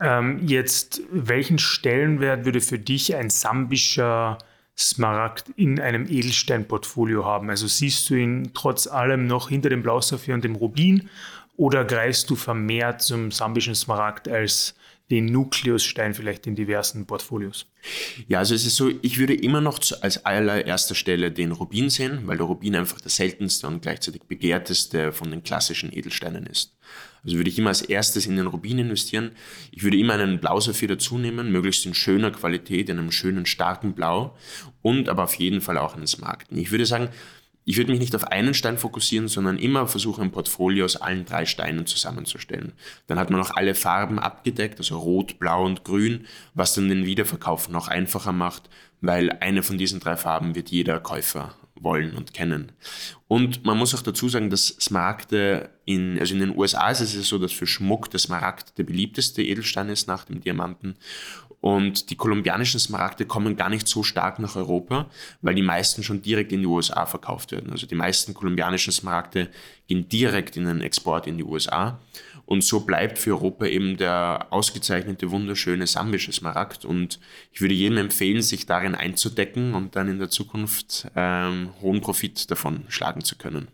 Ähm, 0.00 0.40
jetzt, 0.46 1.02
welchen 1.10 1.58
Stellenwert 1.58 2.44
würde 2.44 2.60
für 2.60 2.78
dich 2.78 3.14
ein 3.14 3.30
sambischer 3.30 4.38
Smaragd 4.76 5.50
in 5.56 5.80
einem 5.80 6.06
Edelsteinportfolio 6.06 7.24
haben? 7.24 7.50
Also 7.50 7.66
siehst 7.66 8.08
du 8.10 8.14
ihn 8.14 8.50
trotz 8.54 8.86
allem 8.86 9.26
noch 9.26 9.48
hinter 9.48 9.70
dem 9.70 9.82
Blausaphir 9.82 10.34
und 10.34 10.44
dem 10.44 10.54
Rubin 10.54 11.08
oder 11.56 11.84
greifst 11.84 12.30
du 12.30 12.36
vermehrt 12.36 13.02
zum 13.02 13.32
sambischen 13.32 13.74
Smaragd 13.74 14.28
als 14.28 14.74
den 15.10 15.26
Nukleusstein 15.26 16.12
vielleicht 16.12 16.46
in 16.46 16.54
diversen 16.54 17.06
Portfolios? 17.06 17.66
Ja, 18.26 18.40
also 18.40 18.54
es 18.54 18.66
ist 18.66 18.76
so, 18.76 18.90
ich 19.02 19.18
würde 19.18 19.34
immer 19.34 19.60
noch 19.60 19.80
als 20.02 20.24
allererster 20.24 20.94
Stelle 20.94 21.30
den 21.30 21.52
Rubin 21.52 21.88
sehen, 21.88 22.20
weil 22.24 22.36
der 22.36 22.46
Rubin 22.46 22.76
einfach 22.76 23.00
der 23.00 23.10
seltenste 23.10 23.66
und 23.66 23.80
gleichzeitig 23.80 24.22
begehrteste 24.24 25.12
von 25.12 25.30
den 25.30 25.42
klassischen 25.42 25.92
Edelsteinen 25.92 26.46
ist. 26.46 26.76
Also 27.24 27.36
würde 27.36 27.50
ich 27.50 27.58
immer 27.58 27.70
als 27.70 27.82
erstes 27.82 28.26
in 28.26 28.36
den 28.36 28.46
Rubin 28.46 28.78
investieren. 28.78 29.32
Ich 29.72 29.82
würde 29.82 29.98
immer 29.98 30.14
einen 30.14 30.40
Blausaphir 30.40 30.88
dazu 30.88 31.18
nehmen, 31.18 31.52
möglichst 31.52 31.86
in 31.86 31.94
schöner 31.94 32.30
Qualität, 32.30 32.88
in 32.88 32.98
einem 32.98 33.10
schönen, 33.10 33.46
starken 33.46 33.94
Blau 33.94 34.36
und 34.82 35.08
aber 35.08 35.24
auf 35.24 35.34
jeden 35.34 35.60
Fall 35.60 35.78
auch 35.78 35.96
einen 35.96 36.06
Smaragden. 36.06 36.58
Ich 36.58 36.70
würde 36.70 36.86
sagen, 36.86 37.08
ich 37.68 37.76
würde 37.76 37.90
mich 37.90 38.00
nicht 38.00 38.16
auf 38.16 38.24
einen 38.24 38.54
Stein 38.54 38.78
fokussieren, 38.78 39.28
sondern 39.28 39.58
immer 39.58 39.86
versuchen, 39.86 40.22
ein 40.22 40.30
Portfolio 40.30 40.86
aus 40.86 40.96
allen 40.96 41.26
drei 41.26 41.44
Steinen 41.44 41.84
zusammenzustellen. 41.84 42.72
Dann 43.08 43.18
hat 43.18 43.28
man 43.28 43.42
auch 43.42 43.50
alle 43.50 43.74
Farben 43.74 44.18
abgedeckt, 44.18 44.78
also 44.78 44.98
Rot, 44.98 45.38
Blau 45.38 45.66
und 45.66 45.84
Grün, 45.84 46.24
was 46.54 46.72
dann 46.72 46.88
den 46.88 47.04
Wiederverkauf 47.04 47.68
noch 47.68 47.88
einfacher 47.88 48.32
macht, 48.32 48.70
weil 49.02 49.30
eine 49.40 49.62
von 49.62 49.76
diesen 49.76 50.00
drei 50.00 50.16
Farben 50.16 50.54
wird 50.54 50.70
jeder 50.70 50.98
Käufer 50.98 51.56
wollen 51.74 52.16
und 52.16 52.32
kennen. 52.32 52.72
Und 53.28 53.66
man 53.66 53.76
muss 53.76 53.94
auch 53.94 54.00
dazu 54.00 54.30
sagen, 54.30 54.48
dass 54.48 54.68
Smaragde 54.68 55.68
in, 55.84 56.18
also 56.18 56.32
in 56.32 56.40
den 56.40 56.56
USA 56.56 56.88
ist 56.88 57.02
es 57.02 57.28
so, 57.28 57.36
dass 57.36 57.52
für 57.52 57.66
Schmuck 57.66 58.10
der 58.10 58.18
Smaragd 58.18 58.78
der 58.78 58.84
beliebteste 58.84 59.42
Edelstein 59.42 59.90
ist 59.90 60.08
nach 60.08 60.24
dem 60.24 60.40
Diamanten. 60.40 60.96
Und 61.60 62.10
die 62.10 62.16
kolumbianischen 62.16 62.78
Smaragde 62.78 63.26
kommen 63.26 63.56
gar 63.56 63.68
nicht 63.68 63.88
so 63.88 64.02
stark 64.02 64.38
nach 64.38 64.54
Europa, 64.54 65.10
weil 65.42 65.54
die 65.54 65.62
meisten 65.62 66.02
schon 66.02 66.22
direkt 66.22 66.52
in 66.52 66.60
die 66.60 66.66
USA 66.66 67.04
verkauft 67.04 67.50
werden. 67.50 67.72
Also 67.72 67.86
die 67.86 67.96
meisten 67.96 68.32
kolumbianischen 68.32 68.92
Smaragde 68.92 69.48
gehen 69.88 70.08
direkt 70.08 70.56
in 70.56 70.66
den 70.66 70.80
Export 70.80 71.26
in 71.26 71.36
die 71.36 71.44
USA. 71.44 71.98
Und 72.46 72.64
so 72.64 72.80
bleibt 72.80 73.18
für 73.18 73.32
Europa 73.32 73.66
eben 73.66 73.96
der 73.96 74.46
ausgezeichnete, 74.50 75.30
wunderschöne 75.30 75.86
sambische 75.86 76.32
Smaragd. 76.32 76.84
Und 76.84 77.20
ich 77.52 77.60
würde 77.60 77.74
jedem 77.74 77.98
empfehlen, 77.98 78.40
sich 78.40 78.64
darin 78.64 78.94
einzudecken 78.94 79.74
und 79.74 79.96
dann 79.96 80.08
in 80.08 80.18
der 80.18 80.30
Zukunft 80.30 81.08
ähm, 81.14 81.70
hohen 81.82 82.00
Profit 82.00 82.50
davon 82.50 82.84
schlagen 82.88 83.22
zu 83.22 83.36
können. 83.36 83.68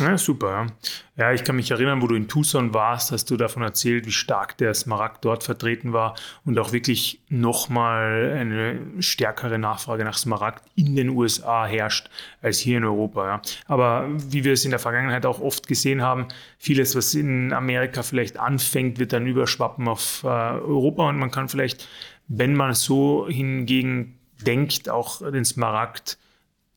Ja, 0.00 0.16
super. 0.16 0.68
Ja. 1.16 1.32
ich 1.32 1.42
kann 1.42 1.56
mich 1.56 1.72
erinnern, 1.72 2.00
wo 2.00 2.06
du 2.06 2.14
in 2.14 2.28
Tucson 2.28 2.72
warst, 2.72 3.10
hast 3.10 3.28
du 3.30 3.36
davon 3.36 3.64
erzählt, 3.64 4.06
wie 4.06 4.12
stark 4.12 4.56
der 4.56 4.72
Smaragd 4.72 5.24
dort 5.24 5.42
vertreten 5.42 5.92
war 5.92 6.14
und 6.44 6.56
auch 6.60 6.72
wirklich 6.72 7.20
nochmal 7.28 8.32
eine 8.36 8.78
stärkere 9.02 9.58
Nachfrage 9.58 10.04
nach 10.04 10.16
Smaragd 10.16 10.62
in 10.76 10.94
den 10.94 11.08
USA 11.08 11.66
herrscht 11.66 12.10
als 12.42 12.60
hier 12.60 12.78
in 12.78 12.84
Europa. 12.84 13.26
Ja. 13.26 13.42
Aber 13.66 14.08
wie 14.30 14.44
wir 14.44 14.52
es 14.52 14.64
in 14.64 14.70
der 14.70 14.78
Vergangenheit 14.78 15.26
auch 15.26 15.40
oft 15.40 15.66
gesehen 15.66 16.00
haben, 16.00 16.28
vieles, 16.58 16.94
was 16.94 17.14
in 17.14 17.52
Amerika 17.52 18.04
vielleicht 18.04 18.38
anfängt, 18.38 19.00
wird 19.00 19.12
dann 19.12 19.26
überschwappen 19.26 19.88
auf 19.88 20.22
äh, 20.22 20.28
Europa 20.28 21.08
und 21.08 21.18
man 21.18 21.32
kann 21.32 21.48
vielleicht, 21.48 21.88
wenn 22.28 22.54
man 22.54 22.72
so 22.74 23.26
hingegen 23.28 24.16
denkt, 24.46 24.88
auch 24.88 25.28
den 25.28 25.44
Smaragd 25.44 26.18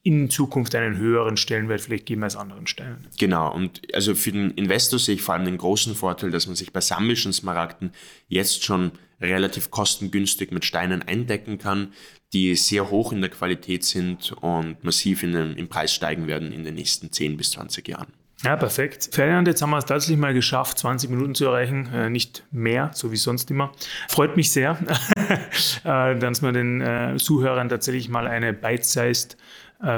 in 0.03 0.29
Zukunft 0.29 0.73
einen 0.73 0.97
höheren 0.97 1.37
Stellenwert 1.37 1.81
vielleicht 1.81 2.07
geben 2.07 2.23
als 2.23 2.35
anderen 2.35 2.65
Steinen. 2.65 3.07
Genau, 3.19 3.53
und 3.53 3.81
also 3.93 4.15
für 4.15 4.31
den 4.31 4.51
Investor 4.51 4.97
sehe 4.97 5.15
ich 5.15 5.21
vor 5.21 5.35
allem 5.35 5.45
den 5.45 5.57
großen 5.57 5.93
Vorteil, 5.95 6.31
dass 6.31 6.47
man 6.47 6.55
sich 6.55 6.73
bei 6.73 6.81
sambischen 6.81 7.33
Smaragden 7.33 7.91
jetzt 8.27 8.63
schon 8.63 8.91
relativ 9.21 9.69
kostengünstig 9.69 10.51
mit 10.51 10.65
Steinen 10.65 11.03
eindecken 11.03 11.59
kann, 11.59 11.93
die 12.33 12.55
sehr 12.55 12.89
hoch 12.89 13.11
in 13.11 13.21
der 13.21 13.29
Qualität 13.29 13.83
sind 13.83 14.31
und 14.41 14.83
massiv 14.83 15.21
in 15.21 15.33
den, 15.33 15.53
im 15.55 15.67
Preis 15.67 15.93
steigen 15.93 16.27
werden 16.27 16.51
in 16.51 16.63
den 16.63 16.75
nächsten 16.75 17.11
10 17.11 17.37
bis 17.37 17.51
20 17.51 17.87
Jahren. 17.87 18.07
Ja, 18.43 18.55
perfekt. 18.55 19.09
Ferdinand, 19.11 19.47
jetzt 19.47 19.61
haben 19.61 19.69
wir 19.69 19.77
es 19.77 19.85
tatsächlich 19.85 20.17
mal 20.17 20.33
geschafft, 20.33 20.79
20 20.79 21.11
Minuten 21.11 21.35
zu 21.35 21.45
erreichen, 21.45 21.87
äh, 21.93 22.09
nicht 22.09 22.43
mehr, 22.49 22.89
so 22.93 23.11
wie 23.11 23.17
sonst 23.17 23.51
immer. 23.51 23.71
Freut 24.09 24.35
mich 24.35 24.51
sehr, 24.51 24.79
äh, 25.83 26.17
dass 26.17 26.41
wir 26.41 26.51
den 26.51 26.81
äh, 26.81 27.17
Zuhörern 27.17 27.69
tatsächlich 27.69 28.09
mal 28.09 28.25
eine 28.25 28.51
bite-sized 28.51 29.37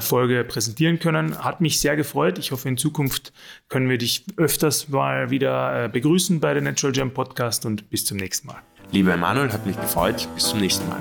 Folge 0.02 0.43
präsentieren 0.43 1.00
können. 1.00 1.43
Hat 1.43 1.62
mich 1.62 1.80
sehr 1.80 1.96
gefreut. 1.96 2.38
Ich 2.39 2.52
hoffe, 2.52 2.69
in 2.69 2.78
Zukunft 2.78 3.34
können 3.69 3.89
wir 3.89 3.98
dich 3.98 4.26
öfters 4.38 4.89
mal 4.89 5.30
wieder 5.30 5.86
äh, 5.86 5.89
begrüßen 5.89 6.39
bei 6.39 6.54
der 6.54 6.62
Natural 6.62 6.93
Gem 6.93 7.13
Podcast 7.13 7.65
und 7.65 7.89
bis 7.89 8.06
zum 8.06 8.17
nächsten 8.17 8.48
Mal. 8.48 8.62
Lieber 8.91 9.13
Emanuel, 9.13 9.52
hat 9.52 9.65
mich 9.65 9.76
gefreut. 9.76 10.28
Bis 10.36 10.50
zum 10.50 10.60
nächsten 10.60 10.88
Mal. 10.88 11.00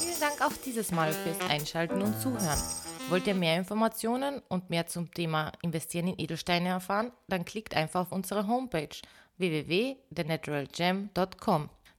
Vielen 0.00 0.20
Dank 0.20 0.40
auch 0.40 0.52
dieses 0.64 0.92
Mal 0.92 1.12
fürs 1.12 1.50
Einschalten 1.50 2.00
und 2.00 2.20
Zuhören. 2.20 2.58
Wollt 3.08 3.26
ihr 3.26 3.34
mehr 3.34 3.58
Informationen 3.58 4.40
und 4.48 4.70
mehr 4.70 4.86
zum 4.86 5.12
Thema 5.12 5.50
Investieren 5.62 6.06
in 6.08 6.18
Edelsteine 6.18 6.70
erfahren? 6.70 7.12
Dann 7.28 7.44
klickt 7.44 7.74
einfach 7.74 8.00
auf 8.02 8.12
unsere 8.12 8.46
Homepage 8.46 8.96
www.thenaturalgem.com. 9.36 11.68